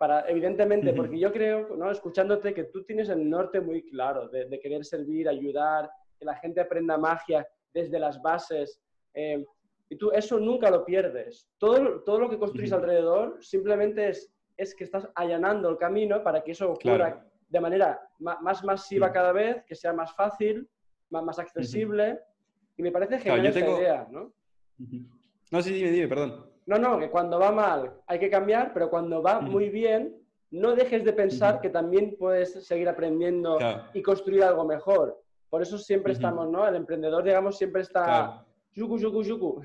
[0.00, 1.90] Para, evidentemente, porque yo creo, ¿no?
[1.90, 6.62] escuchándote, que tú tienes el norte muy claro de, querer servir, ayudar, que la gente
[6.62, 8.80] aprenda magia desde las bases.
[9.12, 9.44] Eh,
[9.90, 11.50] y tú eso nunca lo pierdes.
[11.58, 16.42] Todo, todo lo que construís alrededor simplemente es, es que estás allanando el camino para
[16.42, 20.66] que eso ocurra de manera más masiva cada vez, que sea más fácil,
[21.10, 22.18] más, más accesible.
[22.78, 24.32] Y me parece genial esa idea, ¿no?
[25.50, 26.49] No, sí, dime, dime, perdón.
[26.70, 30.14] No, no, que cuando va mal hay que cambiar, pero cuando va muy bien,
[30.52, 33.58] no dejes de pensar que también puedes seguir aprendiendo
[33.92, 35.20] y construir algo mejor.
[35.48, 36.68] Por eso siempre estamos, ¿no?
[36.68, 39.62] El emprendedor, digamos, siempre está yuku, yuku, yuku.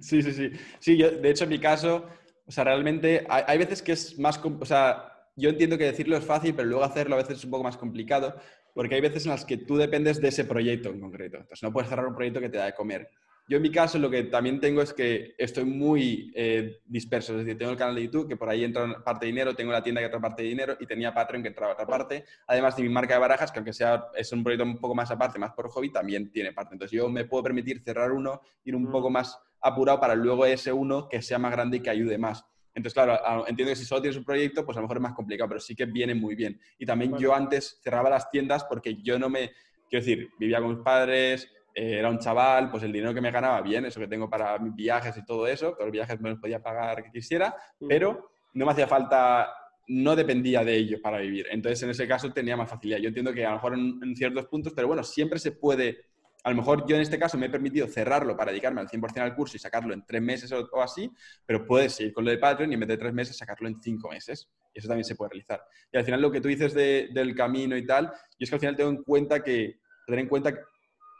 [0.00, 0.50] Sí, sí, sí.
[0.80, 2.04] Sí, yo, de hecho, en mi caso,
[2.44, 6.24] o sea, realmente hay, veces que es más, o sea, yo entiendo que decirlo es
[6.24, 8.34] fácil, pero luego hacerlo a veces es un poco más complicado,
[8.74, 11.36] porque hay veces en las que tú dependes de ese proyecto en concreto.
[11.36, 13.08] Entonces, no puedes cerrar un proyecto que te da de comer.
[13.50, 17.38] Yo en mi caso lo que también tengo es que estoy muy eh, disperso, es
[17.38, 19.82] decir, tengo el canal de YouTube que por ahí entra parte de dinero, tengo la
[19.82, 22.84] tienda que entra parte de dinero y tenía Patreon que entraba otra parte, además de
[22.84, 25.50] mi marca de barajas que aunque sea es un proyecto un poco más aparte, más
[25.50, 26.76] por hobby, también tiene parte.
[26.76, 30.72] Entonces yo me puedo permitir cerrar uno, ir un poco más apurado para luego ese
[30.72, 32.44] uno que sea más grande y que ayude más.
[32.72, 35.14] Entonces, claro, entiendo que si solo tienes un proyecto, pues a lo mejor es más
[35.14, 36.60] complicado, pero sí que viene muy bien.
[36.78, 39.50] Y también yo antes cerraba las tiendas porque yo no me,
[39.88, 43.30] quiero decir, vivía con mis padres, eh, era un chaval, pues el dinero que me
[43.30, 46.30] ganaba bien, eso que tengo para mis viajes y todo eso, todos los viajes me
[46.30, 47.54] los podía pagar que quisiera,
[47.88, 49.52] pero no me hacía falta,
[49.88, 51.46] no dependía de ellos para vivir.
[51.50, 52.98] Entonces, en ese caso tenía más facilidad.
[52.98, 56.06] Yo entiendo que a lo mejor en, ciertos puntos, pero bueno, siempre se puede,
[56.42, 59.20] a lo mejor yo en este caso me he permitido cerrarlo para dedicarme al 100%
[59.20, 61.08] al curso y sacarlo en tres meses o, o, así,
[61.46, 63.80] pero puedes seguir con lo de Patreon y en vez de tres meses sacarlo en
[63.80, 64.48] cinco meses.
[64.74, 65.62] Y eso también se puede realizar.
[65.92, 68.60] Y al final lo que tú dices del camino y tal, y es que al
[68.60, 70.52] final tengo en cuenta que, tener en cuenta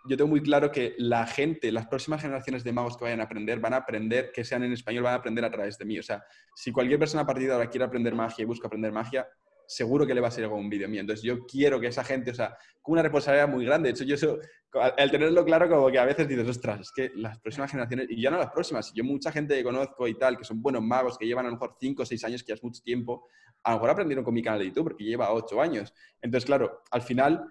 [0.09, 3.25] yo tengo muy claro que la gente, las próximas generaciones de magos que vayan a
[3.25, 5.99] aprender, van a aprender, que sean en español, van a aprender a través de mí.
[5.99, 6.25] O sea,
[6.55, 9.29] si cualquier persona a partir de ahora quiere aprender magia y busca aprender magia,
[9.71, 11.01] seguro que le va a ser algún vídeo mío.
[11.01, 13.89] Entonces, yo quiero que esa gente, o sea, con una responsabilidad muy grande.
[13.89, 14.39] De hecho, yo eso,
[14.73, 18.21] al tenerlo claro, como que a veces dices, ostras, es que las próximas generaciones, y
[18.21, 21.17] ya no las próximas, yo mucha gente que conozco y tal, que son buenos magos,
[21.17, 23.29] que llevan a lo mejor 5 o 6 años, que ya es mucho tiempo,
[23.63, 25.95] a lo mejor aprendieron con mi canal de YouTube, porque lleva 8 años.
[26.21, 27.45] Entonces, claro, al final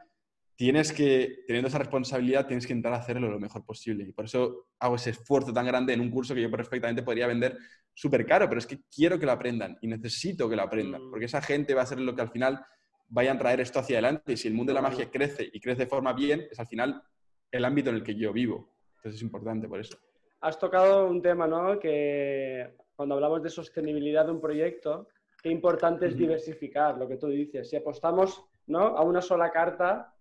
[0.60, 4.04] tienes que, teniendo esa responsabilidad, tienes que intentar hacerlo lo mejor posible.
[4.04, 7.28] Y por eso hago ese esfuerzo tan grande en un curso que yo perfectamente podría
[7.28, 7.58] vender
[7.94, 11.28] súper caro, pero es que quiero que lo aprendan y necesito que lo aprendan, porque
[11.28, 12.60] esa gente va a ser lo que al final
[13.08, 14.34] vayan a traer esto hacia adelante.
[14.34, 16.68] Y si el mundo de la magia crece y crece de forma bien, es al
[16.68, 17.04] final
[17.50, 18.70] el ámbito en el que yo vivo.
[18.98, 19.98] Entonces es importante por eso.
[20.42, 21.80] Has tocado un tema, ¿no?
[21.80, 25.08] Que cuando hablamos de sostenibilidad de un proyecto,
[25.42, 27.70] qué importante es diversificar, lo que tú dices.
[27.70, 28.98] Si apostamos ¿no?
[28.98, 30.14] a una sola carta,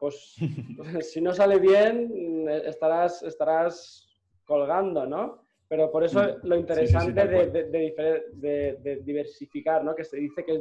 [0.76, 4.08] pues si no sale bien, estarás, estarás
[4.44, 5.42] colgando, ¿no?
[5.68, 6.46] Pero por eso mm.
[6.46, 9.94] lo interesante de, diversificar, ¿no?
[9.94, 10.60] Que se dice que es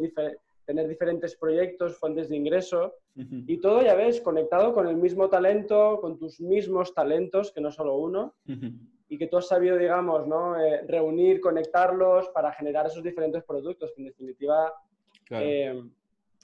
[0.66, 6.00] tener diferentes proyectos, fuentes de ingreso y todo, ya ves, conectado con el mismo talento,
[6.02, 8.36] con tus mismos talentos, que no solo uno,
[9.10, 10.60] y que tú has sabido, digamos, ¿no?
[10.60, 14.74] Eh, reunir, conectarlos para generar esos diferentes productos, que en definitiva
[15.30, 15.82] eh,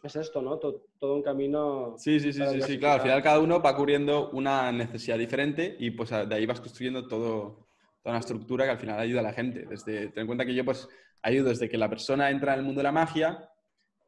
[0.07, 0.57] es esto, ¿no?
[0.57, 1.95] Todo, un camino.
[1.97, 2.95] Sí, sí, sí, sí, sí, claro.
[2.95, 7.07] Al final cada uno va cubriendo una necesidad diferente y pues de ahí vas construyendo
[7.07, 7.67] todo,
[8.01, 9.65] toda una estructura que al final ayuda a la gente.
[9.69, 10.87] Desde, ten en cuenta que yo pues
[11.21, 13.49] ayudo desde que la persona entra en el mundo de la magia,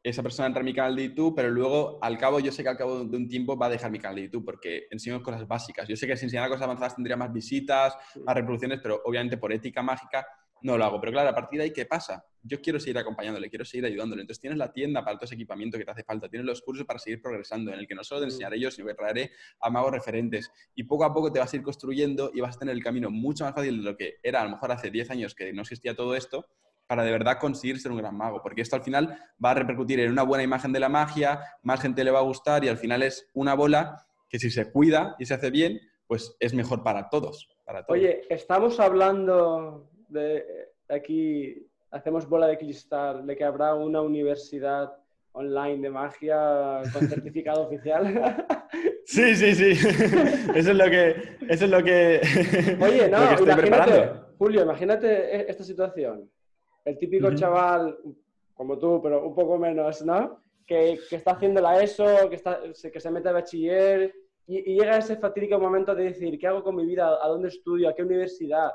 [0.02, 2.68] esa persona entra en mi canal de YouTube, pero luego al cabo yo sé que
[2.68, 5.48] al cabo de un tiempo va a dejar mi canal de YouTube porque enseño cosas
[5.48, 5.88] básicas.
[5.88, 9.52] Yo sé que si enseñara cosas avanzadas tendría más visitas, más reproducciones, pero obviamente por
[9.52, 10.26] ética mágica
[10.62, 11.00] no lo hago.
[11.00, 12.24] Pero claro, a partir de ahí, ¿qué pasa?
[12.42, 14.22] Yo quiero seguir acompañándole, quiero seguir ayudándole.
[14.22, 16.86] Entonces tienes la tienda para todo ese equipamiento que te hace falta, tienes los cursos
[16.86, 19.30] para seguir progresando, en el que no solo te enseñaré yo, sino que traeré
[19.60, 20.50] a magos referentes.
[20.74, 23.10] Y poco a poco te vas a ir construyendo y vas a tener el camino
[23.10, 25.62] mucho más fácil de lo que era a lo mejor hace 10 años que no
[25.62, 26.46] existía todo esto,
[26.86, 30.00] para de verdad conseguir ser un gran mago, porque esto al final va a repercutir
[30.00, 32.78] en una buena imagen de la magia, más gente le va a gustar y al
[32.78, 36.82] final es una bola que si se cuida y se hace bien, pues es mejor
[36.82, 37.48] para todos.
[37.64, 37.98] Para todos.
[37.98, 40.44] Oye, estamos hablando de
[40.88, 44.92] aquí, hacemos bola de cristal, de que habrá una universidad
[45.32, 48.04] online de magia con certificado oficial.
[49.08, 49.70] Sí, sí, sí.
[50.56, 51.14] Eso es lo que,
[51.48, 52.20] eso es lo que,
[52.82, 54.26] Oye, no, lo que estoy imagínate, preparando.
[54.36, 56.28] Julio, imagínate e- esta situación.
[56.84, 57.96] El típico chaval,
[58.54, 60.42] como tú, pero un poco menos, ¿no?
[60.66, 64.12] Que, que está haciendo la ESO, que, está, se- que se mete a bachiller
[64.48, 67.06] y, y llega ese fatídico momento de decir, ¿qué hago con mi vida?
[67.22, 67.88] ¿A dónde estudio?
[67.88, 68.70] ¿A qué universidad?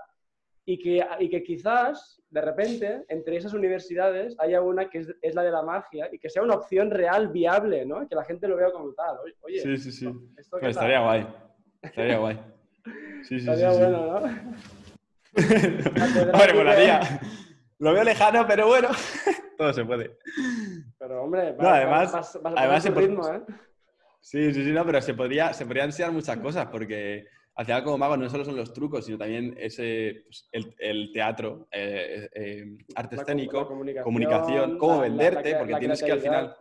[0.65, 5.33] Y que, y que quizás, de repente, entre esas universidades haya una que es, es
[5.35, 8.07] la de la magia y que sea una opción real, viable, ¿no?
[8.07, 9.17] Que la gente lo vea como tal.
[9.41, 10.05] Oye, Sí, sí, sí.
[10.37, 10.69] ¿esto qué Pues tal?
[10.69, 11.27] estaría guay.
[11.81, 12.39] Estaría guay.
[13.23, 13.49] Sí, sí, sí.
[13.49, 13.79] Estaría sí.
[13.79, 14.15] bueno, ¿no?
[16.33, 16.99] Hombre, molaría.
[17.79, 18.89] Lo veo lejano, pero bueno,
[19.57, 20.17] todo se puede.
[20.99, 23.41] Pero hombre, No, además- vas, vas, vas además ritmo, ¿eh?
[24.19, 27.25] Sí, sí, sí, no, pero se, podría, se podrían enseñar muchas cosas porque
[27.55, 31.11] al final como mago no solo son los trucos, sino también ese, pues, el, el
[31.11, 36.11] teatro, eh, eh, arte La escénico, la comunicación, comunicación, cómo la- venderte, porque tienes que
[36.11, 36.55] al final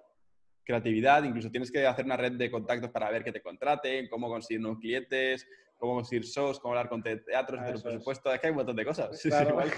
[0.64, 4.28] creatividad, incluso tienes que hacer una red de contactos para ver que te contraten, cómo
[4.28, 5.46] conseguir nuevos clientes,
[5.78, 7.82] cómo conseguir shows, cómo hablar con te- teatros, Ah, eso es.
[7.82, 9.08] presupuesto, es que hay un montón de cosas.
[9.20, 9.50] Sí, sí, Claro.
[9.50, 9.70] igual.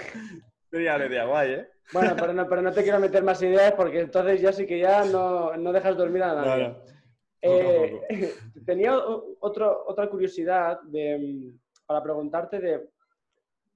[0.71, 1.69] Sería una idea guay, ¿eh?
[1.93, 4.79] Bueno, pero no, pero no te quiero meter más ideas porque entonces ya sí que
[4.79, 6.75] ya no, no dejas dormir a nadie.
[7.43, 8.01] Eh,
[8.67, 8.97] tenía
[9.41, 12.89] otro, otra curiosidad de, mm, para preguntarte de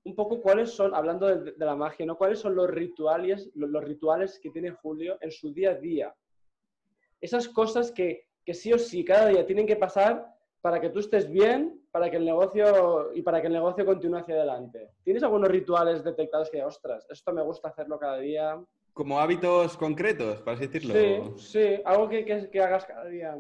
[0.04, 2.16] un poco cuáles son, hablando de, de la magia, ¿no?
[2.16, 6.14] ¿Cuáles son los rituales, los, los rituales que tiene Julio en su día a día?
[7.20, 11.00] Esas cosas que, que sí o sí cada día tienen que pasar para que tú
[11.00, 14.90] estés bien, para que el negocio y para que el negocio continúe hacia adelante.
[15.02, 18.60] ¿Tienes algunos rituales detectados que, ostras, esto me gusta hacerlo cada día?
[18.92, 20.94] Como hábitos concretos, para así decirlo.
[21.36, 21.42] Sí,
[21.76, 23.36] sí, algo que, que- que hagas cada día.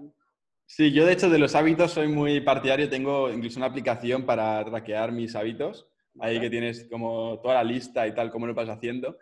[0.66, 2.88] Sí, yo de hecho de los hábitos soy muy partidario.
[2.88, 5.88] Tengo incluso una aplicación para traquear mis hábitos.
[6.18, 9.16] Ahí que tienes como toda la lista y tal, cómo lo vas haciendo.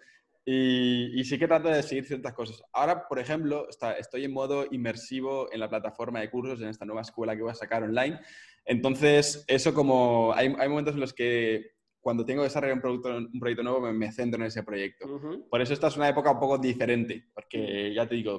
[0.47, 2.62] Y, y sí que trato de seguir ciertas cosas.
[2.72, 6.84] Ahora, por ejemplo, está- estoy en modo inmersivo en la plataforma de cursos, en esta
[6.84, 8.20] nueva escuela que voy a sacar online.
[8.64, 10.32] Entonces, eso como...
[10.34, 13.80] Hay, hay momentos en los que cuando tengo que desarrollar un, producto, un proyecto nuevo
[13.80, 15.07] me, me centro en ese proyecto.
[15.07, 15.49] Ujú.
[15.49, 18.38] Por eso esta es una época un poco diferente, porque ya te digo,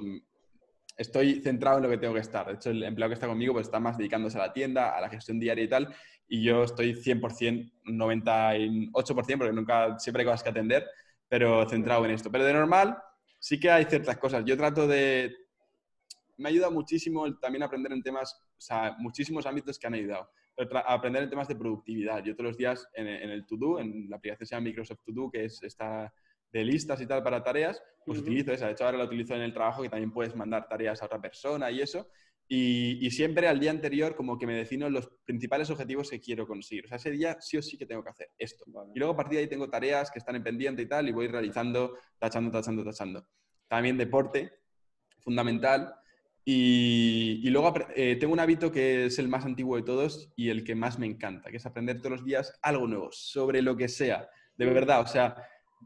[0.96, 2.46] estoy centrado en lo que tengo que estar.
[2.46, 5.00] De hecho, el empleado que está conmigo pues, está más dedicándose a la tienda, a
[5.00, 5.94] la gestión diaria y tal,
[6.28, 10.86] y yo estoy 100%, 98%, porque nunca, siempre hay cosas que atender,
[11.28, 12.30] pero centrado en esto.
[12.30, 12.98] Pero de normal,
[13.38, 14.44] sí que hay ciertas cosas.
[14.44, 15.34] Yo trato de...
[16.38, 20.28] Me ayuda muchísimo también aprender en temas, o sea, muchísimos ámbitos que han ayudado.
[20.56, 22.22] Tra- aprender en temas de productividad.
[22.24, 25.44] Yo todos los días en, el To-Do, en la aplicación se llama Microsoft To-Do, que
[25.44, 26.12] es esta
[26.52, 28.28] de listas y tal para tareas, pues Ujú.
[28.28, 28.66] utilizo esa.
[28.66, 31.20] De hecho, ahora la utilizo en el trabajo, que también puedes mandar tareas a otra
[31.20, 32.08] persona y eso.
[32.48, 36.46] Y, y siempre al día anterior como que me defino los principales objetivos que quiero
[36.46, 36.84] conseguir.
[36.84, 38.64] O sea, ese día sí o sí que tengo que hacer esto.
[38.68, 38.92] Vale.
[38.94, 41.12] Y luego a partir de ahí tengo tareas que están en pendiente y tal, y
[41.12, 43.26] voy realizando, tachando, tachando, tachando.
[43.66, 44.52] También deporte,
[45.18, 45.92] fundamental.
[46.44, 50.50] Y, y luego eh, tengo un hábito que es el más antiguo de todos y
[50.50, 53.76] el que más me encanta, que es aprender todos los días algo nuevo, sobre lo
[53.76, 54.28] que sea.
[54.56, 55.36] De verdad, o sea,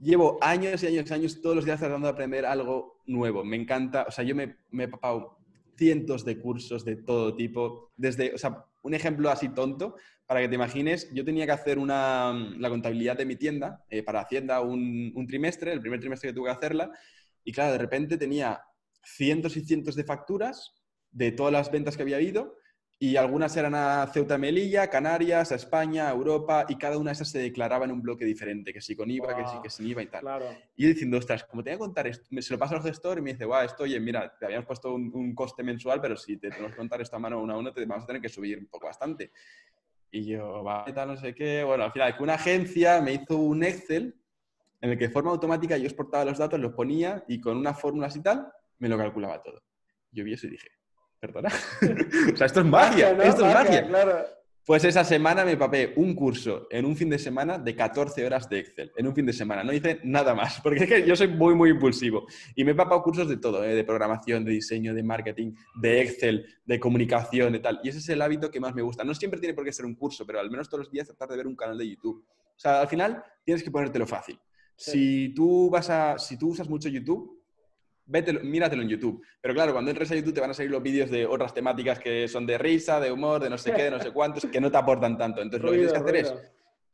[0.01, 3.45] llevo años y años y años todos los días tratando de aprender algo nuevo.
[3.45, 5.39] Me encanta, o sea, yo me, he papado
[5.77, 10.49] cientos de cursos de todo tipo, desde, o sea, un ejemplo así tonto, para que
[10.49, 14.61] te imagines, yo tenía que hacer una, la contabilidad de mi tienda eh, para Hacienda
[14.61, 16.91] un, un trimestre, el primer trimestre que tuve que hacerla,
[17.43, 18.61] y claro, de repente tenía
[19.03, 20.75] cientos y cientos de facturas
[21.11, 22.57] de todas las ventas que había habido,
[23.03, 27.15] y algunas eran a Ceuta Melilla, Canarias, a España, a Europa, y cada una de
[27.15, 29.87] esas se declaraba en un bloque diferente, que sí con IVA, que sí que sin
[29.87, 30.21] IVA y tal.
[30.21, 30.45] Claro.
[30.77, 32.83] Y yo diciendo, ostras, como te voy a contar esto, me- se lo paso al
[32.83, 35.99] gestor y me dice, guau, esto, oye, mira, te habíamos puesto un, un coste mensual,
[36.03, 38.07] pero si te tenemos que contar esto a mano uno a uno, te vamos a
[38.07, 39.33] tener que subir un poco bastante.
[40.11, 41.65] Y yo, va, tal, no sé qué.
[41.65, 44.15] Bueno, al final, que una agencia me hizo un Excel
[44.83, 47.81] en el que de forma automática yo exportaba los datos, los ponía y con unas
[47.81, 48.47] fórmulas y tal,
[48.79, 49.63] me lo calculaba todo.
[50.11, 50.69] Yo vi eso y dije,
[51.21, 51.51] perdona.
[52.33, 53.23] o sea, esto es magia, ¿no?
[53.23, 53.87] esto es magia.
[53.87, 54.25] Claro.
[54.65, 58.49] Pues esa semana me papé un curso en un fin de semana de 14 horas
[58.49, 58.93] de Excel.
[58.97, 59.65] En un fin de semana.
[59.65, 60.61] No hice nada más.
[60.63, 62.27] Porque es que yo soy muy, muy impulsivo.
[62.55, 63.75] Y me he papado cursos de todo, ¿eh?
[63.75, 67.81] de programación, de diseño, de marketing, de Excel, de comunicación, de tal.
[67.83, 69.03] Y ese es el hábito que más me gusta.
[69.03, 71.29] No siempre tiene por qué ser un curso, pero al menos todos los días tratar
[71.31, 72.25] de ver un canal de YouTube.
[72.29, 74.39] O sea, al final tienes que ponértelo fácil.
[74.77, 77.40] Si tú vas a, si tú usas mucho YouTube,
[78.11, 79.25] Vételo, míratelo en YouTube.
[79.41, 82.01] Pero claro, cuando entres a YouTube te van a salir los vídeos de otras temáticas
[82.01, 84.61] que son de risa, de humor, de no sé qué, de no sé cuántos, que
[84.61, 85.41] no te aportan tanto.
[85.41, 86.35] Entonces lo que tienes que hacer es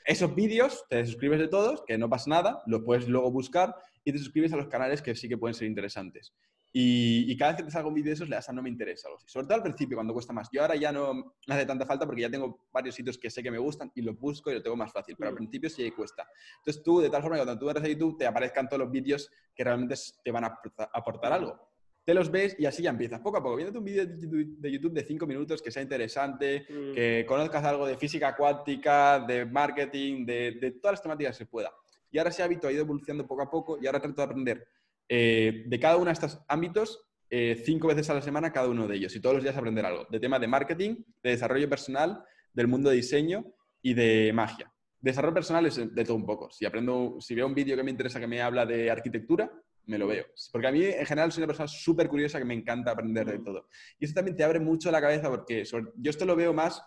[0.05, 4.13] esos vídeos, te suscribes de todos, que no pasa nada, lo puedes luego buscar y
[4.13, 6.35] te suscribes a los canales que sí que pueden ser interesantes.
[6.73, 8.69] Y, cada vez que te salga un vídeo de esos, le das a no me
[8.69, 9.09] interesa.
[9.09, 9.27] Algo así.
[9.29, 10.49] Sobre todo al principio, cuando cuesta más.
[10.53, 13.43] Yo ahora ya no me hace tanta falta porque ya tengo varios sitios que sé
[13.43, 15.17] que me gustan y los busco y lo tengo más fácil.
[15.19, 15.39] Pero al mm.
[15.39, 16.29] principio sí cuesta.
[16.59, 18.91] Entonces tú, de tal forma que cuando tú eres a YouTube, te aparezcan todos los
[18.91, 20.59] vídeos que realmente te van a
[20.93, 21.59] aportar algo.
[22.05, 23.21] Te los ves y así ya empiezas.
[23.21, 26.93] Poco a poco, viéndote un vídeo de YouTube de 5 minutos que sea interesante, mm.
[26.93, 31.51] que conozcas algo de física cuántica, de marketing, de, de todas las temáticas que se
[31.51, 31.73] pueda.
[32.11, 34.69] Y ahora ese hábito ha ido evolucionando poco a poco y ahora trato de aprender
[35.09, 38.87] eh, de cada uno de estos ámbitos, eh, cinco veces a la semana cada uno
[38.87, 40.07] de ellos y todos los días aprender algo.
[40.11, 43.45] De tema de marketing, de desarrollo personal, del mundo de diseño
[43.83, 44.73] y de magia.
[45.01, 46.51] Desarrollo personal es de todo un poco.
[46.51, 49.51] Si aprendo, si veo un vídeo que me interesa que me habla de arquitectura,
[49.87, 50.27] me lo veo.
[50.51, 53.39] Porque a mí, en general, soy una persona súper curiosa que me encanta aprender de
[53.39, 53.69] todo.
[53.99, 56.83] Y eso también te abre mucho la cabeza porque yo esto lo veo más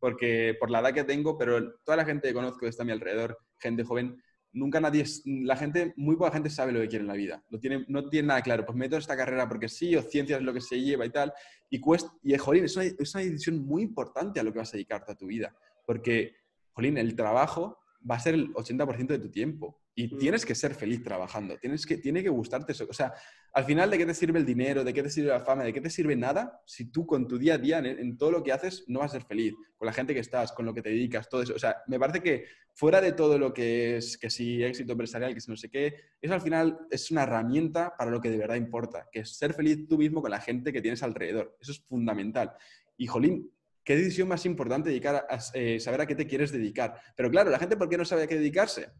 [0.00, 2.92] porque por la edad que tengo, pero toda la gente que conozco está a mi
[2.92, 4.20] alrededor, gente joven,
[4.52, 7.44] nunca nadie, la gente, muy poca gente sabe lo que quiere en la vida.
[7.50, 8.64] Lo tiene, no tiene nada claro.
[8.64, 11.32] Pues meto esta carrera porque sí, o ciencias es lo que se lleva y tal.
[11.68, 14.70] Y, cuesta, y jolín, es una, es una decisión muy importante a lo que vas
[14.70, 15.54] a dedicarte a tu vida.
[15.86, 16.34] Porque,
[16.72, 17.78] jolín, el trabajo
[18.08, 19.80] va a ser el 80% de tu tiempo.
[19.94, 20.18] Y mm.
[20.18, 22.86] tienes que ser feliz trabajando, tienes que, tiene que gustarte eso.
[22.88, 23.12] O sea,
[23.52, 24.84] al final, ¿de qué te sirve el dinero?
[24.84, 25.64] ¿De qué te sirve la fama?
[25.64, 28.42] ¿De qué te sirve nada si tú con tu día a día, en, todo lo
[28.44, 29.54] que haces, no vas a ser feliz?
[29.76, 31.54] Con la gente que estás, con lo que te dedicas, todo eso.
[31.54, 32.44] O sea, me parece que
[32.74, 35.96] fuera de todo lo que es, que si éxito empresarial, que si no sé qué,
[36.22, 39.52] eso al final es una herramienta para lo que de verdad importa, que es ser
[39.52, 41.56] feliz tú mismo con la gente que tienes alrededor.
[41.60, 42.52] Eso es fundamental.
[42.96, 43.50] Y, jolín,
[43.82, 47.00] ¿qué decisión más importante dedicar a, eh, saber a qué te quieres dedicar?
[47.16, 48.90] Pero claro, la gente, ¿por qué no sabe a qué dedicarse?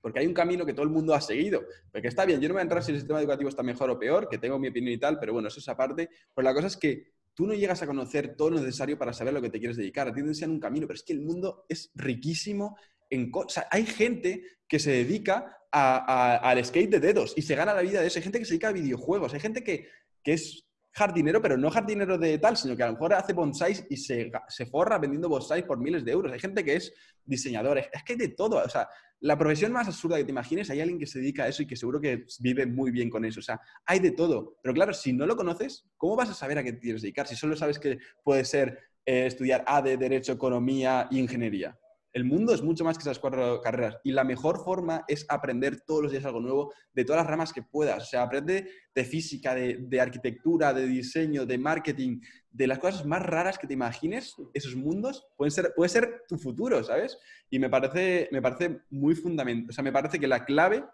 [0.00, 1.62] Porque hay un camino que todo el mundo ha seguido.
[1.92, 3.98] Porque está bien, yo no voy a entrar si el sistema educativo está mejor o
[3.98, 6.08] peor, que tengo mi opinión y tal, pero bueno, eso es aparte.
[6.34, 9.34] Pero la cosa es que tú no llegas a conocer todo lo necesario para saber
[9.34, 10.08] lo que te quieres dedicar.
[10.08, 12.76] A ti te un camino, pero es que el mundo es riquísimo
[13.08, 13.66] en cosas.
[13.70, 18.06] hay gente que se dedica al skate de dedos y se gana la vida de
[18.06, 18.18] eso.
[18.18, 19.34] Hay gente que se dedica a videojuegos.
[19.34, 19.88] Hay gente que,
[20.22, 23.86] que es jardinero, pero no jardinero de tal, sino que a lo mejor hace bonsáis
[23.88, 26.32] y se, se forra vendiendo bonsáis por miles de euros.
[26.32, 26.92] Hay gente que es
[27.24, 27.78] diseñador.
[27.78, 28.56] Es que hay de todo.
[28.56, 28.88] O sea,
[29.20, 31.66] la profesión más absurda que te imagines, hay alguien que se dedica a eso y
[31.66, 33.40] que seguro que vive muy bien con eso.
[33.40, 34.58] O sea, hay de todo.
[34.62, 37.26] Pero claro, si no lo conoces, ¿cómo vas a saber a qué te quieres dedicar?
[37.26, 41.78] Si solo sabes que puede ser eh, estudiar ADE, Derecho, Economía y Ingeniería.
[42.12, 45.80] El mundo es mucho más que esas cuatro carreras y la mejor forma es aprender
[45.82, 48.02] todos los días algo nuevo de todas las ramas que puedas.
[48.02, 53.22] O sea, aprende de física, de, arquitectura, de diseño, de marketing, de las cosas más
[53.22, 57.16] raras que te imagines, esos mundos pueden ser, puede ser tu futuro, ¿sabes?
[57.48, 59.70] Y me parece, me parece muy fundamental.
[59.70, 60.84] O sea, me parece que la clave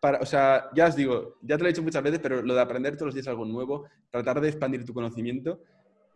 [0.00, 2.54] para, o sea, ya os digo, ya te lo he dicho muchas veces, pero lo
[2.54, 5.62] de aprender todos los días algo nuevo, tratar de expandir tu conocimiento,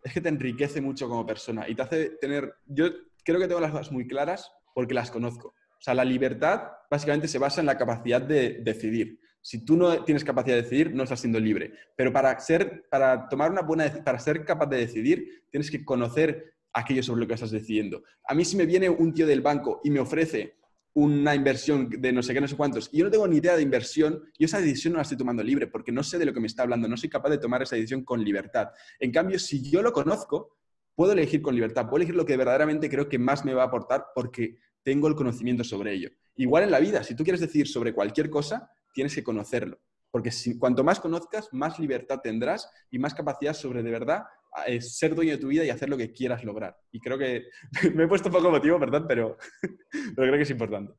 [0.03, 2.89] es que te enriquece mucho como persona y te hace tener, yo
[3.27, 5.49] creo que tengo las cosas muy claras porque las conozco.
[5.49, 9.19] O sea, la libertad básicamente se basa en la capacidad de decidir.
[9.41, 11.73] Si tú no tienes capacidad de decidir, no estás siendo libre.
[11.97, 16.53] Pero para ser, para tomar una buena, para ser capaz de decidir, tienes que conocer
[16.71, 18.03] aquello sobre lo que estás decidiendo.
[18.25, 20.55] A mí si me viene un tío del banco y me ofrece
[20.93, 23.55] una inversión de no sé qué, no sé cuántos, y yo no tengo ni idea
[23.55, 26.33] de inversión, yo esa decisión no la estoy tomando libre porque no sé de lo
[26.33, 28.69] que me está hablando, no soy capaz de tomar esa decisión con libertad.
[28.99, 30.57] En cambio, si yo lo conozco,
[30.97, 33.65] puedo elegir con libertad, puedo elegir lo que verdaderamente creo que más me va a
[33.67, 36.09] aportar porque tengo el conocimiento sobre ello.
[36.35, 39.79] Igual en la vida, si tú quieres decir sobre cualquier cosa, tienes que conocerlo.
[40.09, 44.23] Porque si, cuanto más conozcas, más libertad tendrás y más capacidad sobre de verdad
[44.65, 46.75] eh, ser dueño de tu vida y hacer lo que quieras lograr.
[46.91, 47.45] Y creo que
[47.93, 50.93] me he puesto poco motivo, perdón, pero, pero creo que es importante.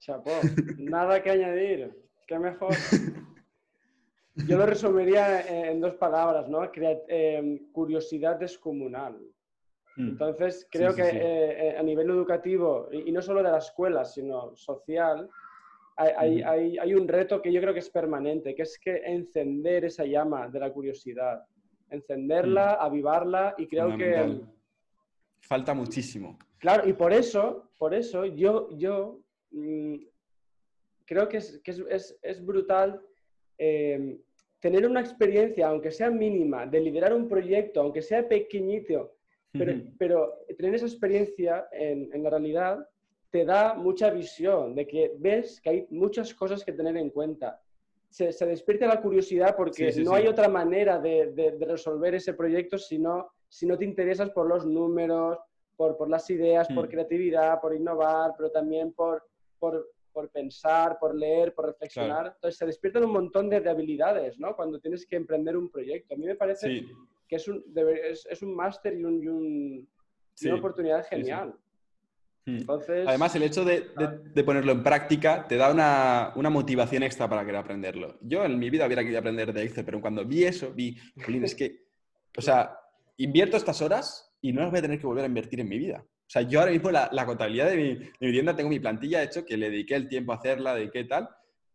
[0.00, 0.38] Chapó,
[0.76, 1.96] nada que añadir.
[2.26, 2.74] Qué mejor.
[4.36, 6.68] Yo lo resumiría en dos palabras, ¿no?
[6.74, 9.16] Em, curiosidad descomunal.
[9.96, 10.08] Mm.
[10.08, 14.56] Entonces, creo que eh, eh, a nivel educativo, y, no solo de la escuela, sino
[14.56, 15.30] social,
[15.96, 19.84] hay, hay, hay, un reto que yo creo que es permanente, que es que encender
[19.84, 21.44] esa llama de la curiosidad,
[21.88, 22.84] encenderla, mm.
[22.84, 24.40] avivarla, y creo que...
[25.42, 26.36] Falta muchísimo.
[26.58, 29.20] Claro, y por eso, por eso yo, yo
[29.52, 29.96] mm,
[31.04, 33.00] creo que, es, que es, es brutal
[33.58, 34.18] Em,
[34.60, 39.14] tener una experiencia, aunque sea mínima, de liderar un proyecto, aunque sea pequeñito,
[39.98, 42.88] pero, tener esa experiencia en, la realidad
[43.30, 47.60] te da mucha visión de que ves que hay muchas cosas que tener en cuenta.
[48.08, 52.98] Se, se despierta la curiosidad porque no hay otra manera de, resolver ese proyecto si
[52.98, 55.38] no, si no te interesas por los números,
[55.76, 56.90] por, por las ideas, por mm.
[56.90, 59.24] creatividad, por innovar, pero también por,
[59.58, 62.32] por por pensar, por leer, por reflexionar.
[62.36, 64.54] Entonces se despiertan un montón de, habilidades, ¿no?
[64.54, 66.14] Cuando tienes que emprender un proyecto.
[66.14, 66.86] A mí me parece
[67.28, 69.88] que es un, es, un máster y, un,
[70.42, 71.54] una oportunidad genial.
[72.46, 72.58] Hmm.
[72.58, 73.88] Entonces, Además, el hecho de,
[74.34, 78.18] de, ponerlo en práctica te da una, una, motivación extra para querer aprenderlo.
[78.20, 80.96] Yo en mi vida hubiera querido aprender de Excel, pero cuando vi eso, vi,
[81.42, 81.86] es que,
[82.36, 82.78] o sea,
[83.16, 85.78] invierto estas horas y no las voy a tener que volver a invertir en mi
[85.78, 86.04] vida.
[86.26, 88.80] O sea, yo ahora mismo la, la contabilidad de mi, de mi, tienda tengo mi
[88.80, 91.28] plantilla hecho, que le dediqué el tiempo a hacerla, dediqué tal,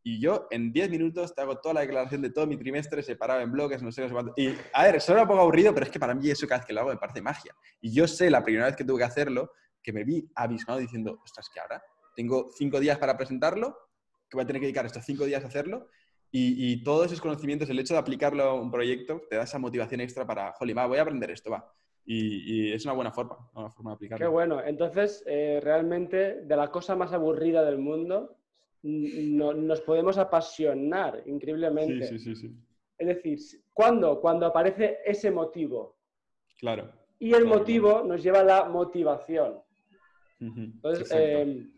[0.03, 3.41] y yo en 10 minutos te hago toda la declaración de todo mi trimestre separado
[3.41, 4.33] en bloques, no sé, no sé cuánto.
[4.37, 6.67] Y, a ver, suena un poco aburrido, pero es que para mí eso cada vez
[6.67, 7.53] que lo hago me parece magia.
[7.81, 9.51] Y yo sé la primera vez que tuve que hacerlo,
[9.83, 11.83] que me vi abismado diciendo, ostras, que ahora
[12.15, 13.77] tengo cinco días para presentarlo,
[14.29, 15.87] que voy a tener que dedicar estos cinco días a hacerlo,
[16.31, 20.01] y, todos esos conocimientos, el hecho de aplicarlo a un proyecto, te da esa motivación
[20.01, 21.73] extra para, jolly, va, voy a aprender esto, va.
[22.05, 24.25] Y, es una buena forma, una forma de aplicarlo.
[24.25, 24.63] Qué bueno.
[24.63, 28.35] Entonces, eh, realmente, de la cosa más aburrida del mundo,
[28.81, 32.07] nos podemos apasionar increíblemente.
[32.07, 32.55] Sí, sí, sí,
[32.97, 33.39] Es decir,
[33.73, 34.19] ¿cuándo?
[34.19, 35.97] Cuando aparece ese motivo.
[36.57, 36.91] Claro.
[37.19, 39.61] Y el motivo nos lleva a la motivación.
[40.39, 41.69] Entonces, em,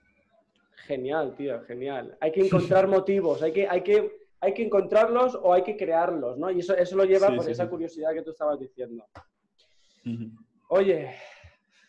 [0.86, 2.16] genial, tío, genial.
[2.20, 6.38] Hay que encontrar motivos, hay que, hay, que, hay que encontrarlos o hay que crearlos,
[6.38, 6.52] ¿no?
[6.52, 9.04] Y eso, eso lo lleva por esa curiosidad que tú estabas diciendo.
[10.70, 11.16] Oye,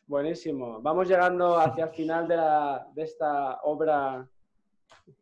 [0.07, 0.81] buenísimo.
[0.83, 4.29] Vamos llegando hacia el final de, la, de esta obra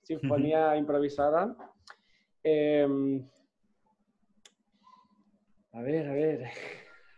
[0.03, 1.57] sinfonía improvisada.
[2.43, 3.29] Em,
[5.73, 6.51] a ver, a ver.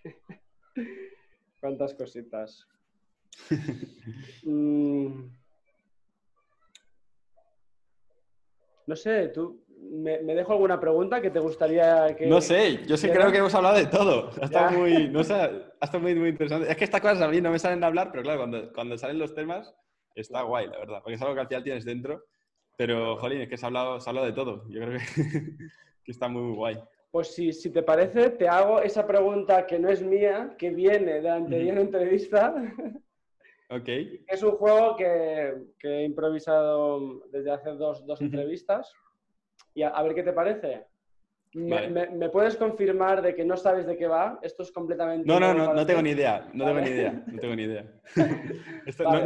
[1.60, 2.66] ¿Cuántas cositas?
[4.44, 5.30] Mm.
[8.86, 9.61] No sé, tú
[9.92, 12.26] me, dejo alguna pregunta que te gustaría que.
[12.26, 14.30] No sé, yo sí creo que hemos hablado de todo.
[14.54, 15.34] Ha muy, no sé,
[16.00, 16.70] muy, muy interesante.
[16.70, 18.98] Es que estas cosas a mí no me salen a hablar, pero claro, cuando, cuando
[18.98, 19.74] salen los temas
[20.14, 21.00] está guay, la verdad.
[21.02, 22.24] Porque es algo que al final tienes dentro
[22.76, 24.64] pero, jolín, es que se ha hablado, se ha hablado de todo.
[24.68, 24.98] Yo creo que,
[26.04, 26.76] que está muy, guay.
[27.10, 31.14] Pues si, si, te parece, te hago esa pregunta que no es mía, que viene
[31.14, 32.54] de la anterior entrevista.
[33.68, 33.88] Ok.
[34.28, 38.92] Es un juego que, que he improvisado desde hace dos, dos entrevistas.
[39.74, 40.86] Y a, ver qué te parece.
[41.54, 44.38] Me, puedes confirmar de que no sabes de qué va?
[44.42, 45.26] Esto es completamente...
[45.26, 46.48] No, no, no, no tengo ni idea.
[46.54, 47.24] No tengo ni idea.
[47.26, 47.84] No tengo ni idea.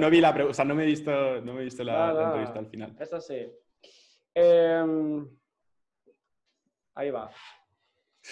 [0.01, 2.59] no, vi la o sea, no me he visto, no me he visto la, entrevista
[2.59, 2.97] al final.
[2.99, 3.47] Es así.
[4.34, 5.28] Em,
[6.94, 7.30] ahí va.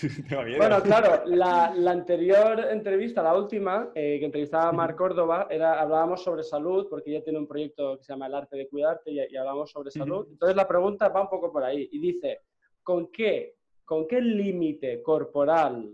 [0.58, 6.22] bueno, claro, la, anterior entrevista, la última, eh, que entrevistaba a Mar Córdoba, era, hablábamos
[6.22, 9.20] sobre salud, porque ella tiene un proyecto que se llama El arte de cuidarte y,
[9.20, 10.26] y hablamos sobre salud.
[10.30, 12.40] Entonces la pregunta va un poco por ahí y dice,
[12.82, 15.90] ¿con qué ¿con qué límite corporal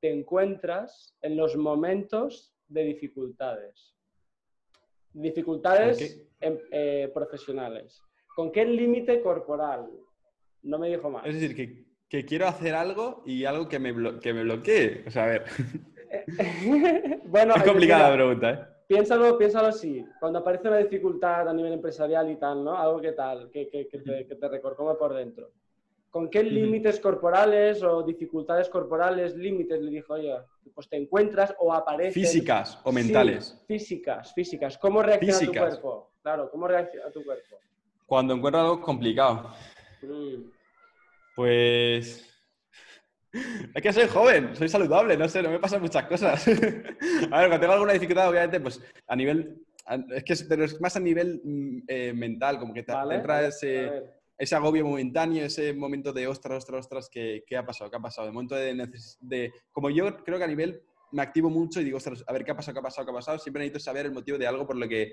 [0.00, 3.94] te encuentras en los momentos de dificultades?
[5.12, 8.00] Dificultades eh, profesionales.
[8.34, 9.90] ¿Con qué límite corporal?
[10.62, 11.26] No me dijo más.
[11.26, 15.04] Es decir, que, quiero hacer algo y algo que me, que me bloquee.
[15.06, 15.44] O sea, a ver.
[17.26, 18.58] bueno, es complicada la pregunta, ¿eh?
[18.86, 20.02] Piénsalo, piénsalo así.
[20.18, 22.74] Cuando aparece una dificultad a nivel empresarial y tal, ¿no?
[22.74, 23.86] Algo que tal, que, te,
[24.26, 25.50] que te recorcome por dentro.
[26.10, 30.34] ¿Con qué límites corporales o dificultades corporales, límites, le dijo, oye,
[30.74, 32.14] pues te encuentras o apareces?
[32.14, 33.62] Físicas o mentales.
[33.66, 34.78] físicas, físicas.
[34.78, 36.10] ¿Cómo reacciona tu cuerpo?
[36.22, 37.56] Claro, ¿cómo reacciona tu cuerpo?
[38.06, 39.50] Cuando encuentro algo complicado.
[40.00, 40.57] Mm.
[41.38, 42.24] Pues...
[43.74, 46.48] Es que soy joven, soy saludable, no sé, no me pasan muchas cosas.
[46.48, 49.62] a ver, cuando tengo alguna dificultad, obviamente, pues a nivel...
[50.10, 54.02] Es que pero es más a nivel mm, eh, mental, como que te entra ese
[54.36, 57.90] ese agobio momentáneo, ese momento de ostras, ostras, ostras, ¿qué, qué ha pasado?
[57.90, 58.26] ¿Qué ha pasado?
[58.26, 58.88] De momento de,
[59.20, 60.82] de, Como yo creo que a nivel
[61.12, 62.74] me activo mucho y digo, ostras, a ver, ¿qué ha pasado?
[62.74, 63.06] ¿Qué ha pasado?
[63.06, 63.38] ¿Qué ha pasado?
[63.38, 65.12] Siempre necesito saber el motivo de algo por lo que...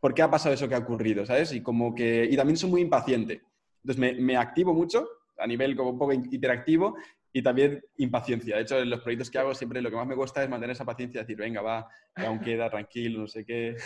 [0.00, 1.26] ¿Por qué ha pasado eso que ha ocurrido?
[1.26, 1.52] ¿Sabes?
[1.52, 2.28] Y como que...
[2.30, 3.42] Y también soy muy impaciente.
[3.82, 5.08] Entonces me, me activo mucho
[5.38, 6.96] a nivel como un poco interactivo
[7.32, 8.56] y también impaciencia.
[8.56, 10.74] De hecho, en los proyectos que hago siempre lo que más me cuesta es mantener
[10.74, 13.76] esa paciencia, decir, venga, va, que aún queda, tranquilo, no sé qué.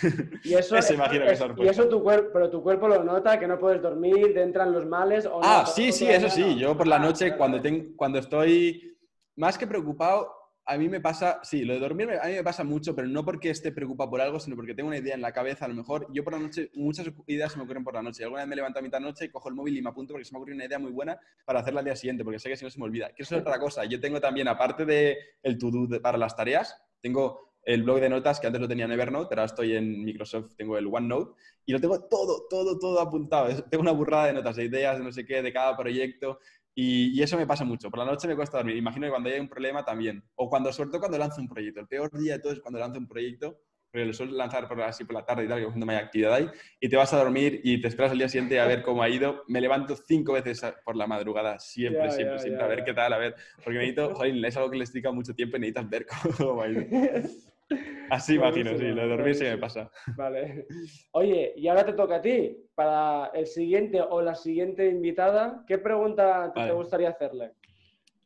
[0.44, 3.82] Y eso, es, y eso tu cuerpo, pero tu cuerpo lo nota, que no puedes
[3.82, 5.26] dormir, te entran los males.
[5.26, 6.56] O ah, sí, sí, eso sí.
[6.56, 8.96] Yo por la noche, cuando, tengo, cuando estoy
[9.36, 12.62] más que preocupado, a mí me pasa, sí, lo de dormir a mí me pasa
[12.62, 15.32] mucho, pero no porque esté preocupado por algo, sino porque tengo una idea en la
[15.32, 15.64] cabeza.
[15.64, 18.22] A lo mejor yo por la noche, muchas ideas se me ocurren por la noche.
[18.22, 20.24] Alguna vez me levanto a mitad de noche, cojo el móvil y me apunto porque
[20.24, 22.56] se me ocurre una idea muy buena para hacerla al día siguiente, porque sé que
[22.56, 23.12] si no se me olvida.
[23.12, 23.84] Que eso es otra cosa.
[23.84, 28.40] Yo tengo también, aparte del el to-do para las tareas, tengo el blog de notas
[28.40, 31.32] que antes lo tenía en Evernote, ahora estoy en Microsoft, tengo el OneNote
[31.64, 33.48] y lo tengo todo, todo, todo apuntado.
[33.64, 36.40] Tengo una burrada de notas, de ideas, de no sé qué, de cada proyecto.
[36.74, 37.90] Y, eso me pasa mucho.
[37.90, 38.76] Por la noche me cuesta dormir.
[38.76, 40.24] Imagino que cuando hay un problema también.
[40.34, 41.80] O cuando, sobre todo cuando lanzo un proyecto.
[41.80, 43.60] El peor día de todo es cuando lanzo un proyecto
[43.92, 45.98] porque lo suelo lanzar por, así por la tarde y tal, que cuando no hay
[45.98, 46.50] actividad ahí,
[46.80, 49.08] y te vas a dormir y te esperas al día siguiente a ver cómo ha
[49.10, 49.44] ido.
[49.48, 52.84] Me levanto cinco veces por la madrugada, siempre, Ya, siempre, ya, siempre, ya, a ver
[52.84, 55.60] qué tal, a ver, porque necesito, joder, es algo que les dedica mucho tiempo y
[55.60, 56.06] necesitas ver
[56.38, 56.82] cómo ha ido.
[58.10, 59.90] Así imagino, sí, lo de dormir sí me pasa.
[60.16, 60.66] Vale.
[61.12, 62.58] Oye, y ahora te toca a ti.
[62.74, 67.52] Para el siguiente o la siguiente invitada, ¿qué pregunta te- gustaría hacerle?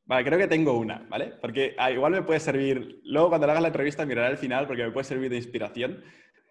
[0.05, 1.33] Vale, creo que tengo una, ¿vale?
[1.41, 4.67] Porque ah, igual me puede servir, luego cuando le hagas la entrevista miraré al final
[4.69, 6.03] porque me puede servir de inspiración.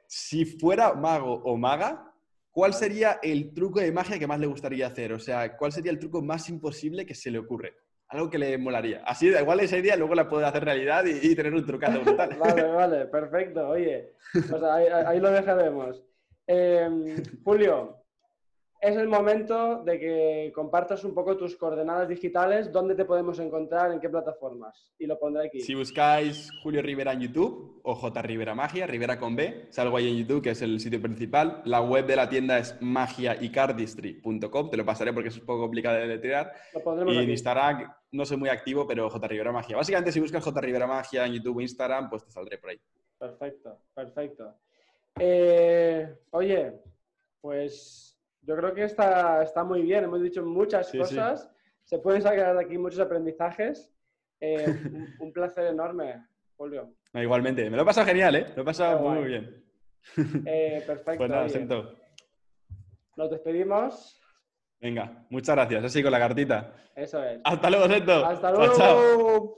[0.07, 2.11] Si fuera mago o maga,
[2.51, 5.13] ¿cuál sería el truco de magia que más le gustaría hacer?
[5.13, 7.73] O sea, ¿cuál sería el truco más imposible que se le ocurre?
[8.15, 9.03] Algo que le molaría.
[9.05, 11.99] Así, da igual esa idea, luego la puede hacer realidad y, y tener un trucazo
[11.99, 12.29] brutal.
[12.39, 13.67] Vale, vale, perfecto.
[13.67, 14.13] Oye,
[14.71, 16.01] ahí, ahí lo dejaremos.
[16.47, 16.89] Eh,
[17.43, 18.05] Julio,
[18.85, 23.91] es el momento de que compartas un poco tus coordenadas digitales, dónde te podemos encontrar,
[23.91, 24.91] en qué plataformas.
[24.99, 25.61] Y lo pondré aquí.
[25.61, 30.09] Si buscáis Julio Rivera en YouTube o J Rivera Magia, Rivera con B, salgo ahí
[30.09, 31.63] en YouTube, que es el sitio principal.
[31.65, 35.95] La web de la tienda es magiaicardistry.com, te lo pasaré porque es un poco complicado
[35.95, 36.53] de deletrear.
[36.73, 37.29] Lo pondremos Y en.
[37.31, 39.77] Instagram no soy muy activo, pero J Rivera Magia.
[39.77, 42.79] Básicamente, si buscas J Rivera Magia en YouTube o Instagram, pues te saldré por ahí.
[43.17, 44.55] Perfecto, perfecto.
[45.19, 46.73] Eh, oye,
[47.41, 50.03] pues yo creo que está, está muy bien.
[50.03, 50.97] Hemos dicho muchas Sí, sí.
[50.99, 51.49] cosas.
[51.83, 53.91] Se pueden sacar de aquí muchos aprendizajes.
[54.39, 56.25] Eh, un, un placer enorme,
[56.57, 56.93] Julio.
[57.13, 58.45] No, igualmente, me lo he pasado genial, ¿eh?
[58.49, 59.63] Me lo he pasado muy, bien.
[60.45, 61.17] Eh, perfecto.
[61.17, 61.91] Pues nada.
[63.15, 64.21] Nos despedimos.
[64.85, 65.83] Venga, muchas gracias.
[65.83, 66.71] Así con la cartita.
[66.95, 67.41] Eso es.
[67.43, 68.23] Hasta luego, Sento.
[68.23, 68.99] Hasta Chao, chao.
[68.99, 69.57] luego.